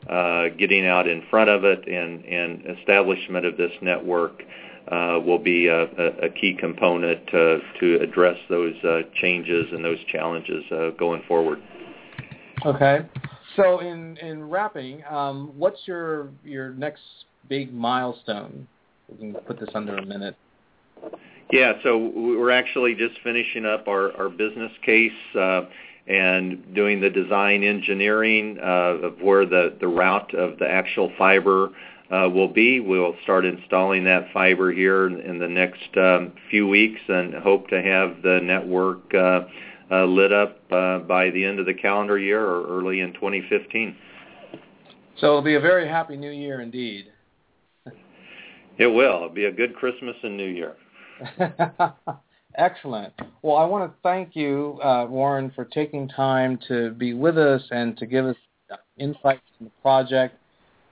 [0.08, 4.42] uh, getting out in front of it and, and establishment of this network
[4.88, 9.98] uh, will be a, a, key component to, to address those uh, changes and those
[10.10, 11.62] challenges uh, going forward.
[12.66, 13.06] Okay.
[13.56, 17.02] So in, in wrapping, um, what's your your next
[17.48, 18.66] big milestone?
[19.08, 20.36] We can put this under a minute.
[21.50, 25.12] Yeah, so we're actually just finishing up our, our business case.
[26.06, 31.70] And doing the design engineering uh, of where the, the route of the actual fiber
[32.10, 32.80] uh, will be.
[32.80, 37.68] We'll start installing that fiber here in, in the next um, few weeks and hope
[37.68, 39.42] to have the network uh,
[39.90, 43.96] uh, lit up uh, by the end of the calendar year or early in 2015.
[45.18, 47.06] So it'll be a very happy new year indeed.
[48.78, 49.16] It will.
[49.16, 50.76] It'll be a good Christmas and New Year.
[52.56, 53.12] Excellent.
[53.42, 57.62] Well, I want to thank you, uh, Warren, for taking time to be with us
[57.70, 58.36] and to give us
[58.98, 60.36] insights in the project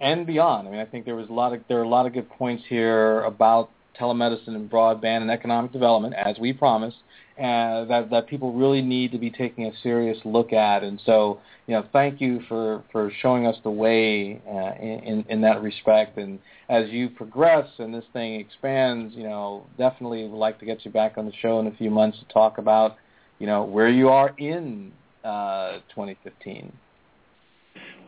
[0.01, 0.69] and beyond.
[0.69, 2.29] I mean, I think there was a lot of there are a lot of good
[2.31, 6.97] points here about telemedicine and broadband and economic development, as we promised,
[7.39, 10.83] uh, that that people really need to be taking a serious look at.
[10.83, 15.41] And so, you know, thank you for for showing us the way uh, in in
[15.43, 16.19] that respect.
[16.19, 16.39] And
[16.69, 20.91] as you progress and this thing expands, you know, definitely would like to get you
[20.91, 22.97] back on the show in a few months to talk about,
[23.39, 24.93] you know, where you are in
[25.25, 26.73] uh, 2015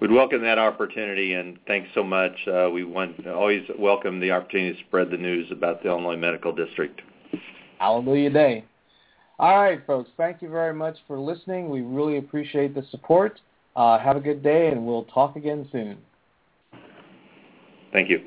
[0.00, 2.32] we'd welcome that opportunity, and thanks so much.
[2.46, 6.52] Uh, we want always welcome the opportunity to spread the news about the Illinois Medical
[6.52, 7.00] District.
[7.78, 8.64] Hallelujah Day.
[9.38, 10.10] All right, folks.
[10.16, 11.68] Thank you very much for listening.
[11.68, 13.40] We really appreciate the support.
[13.74, 15.98] Uh, have a good day, and we'll talk again soon.
[17.92, 18.20] Thank you.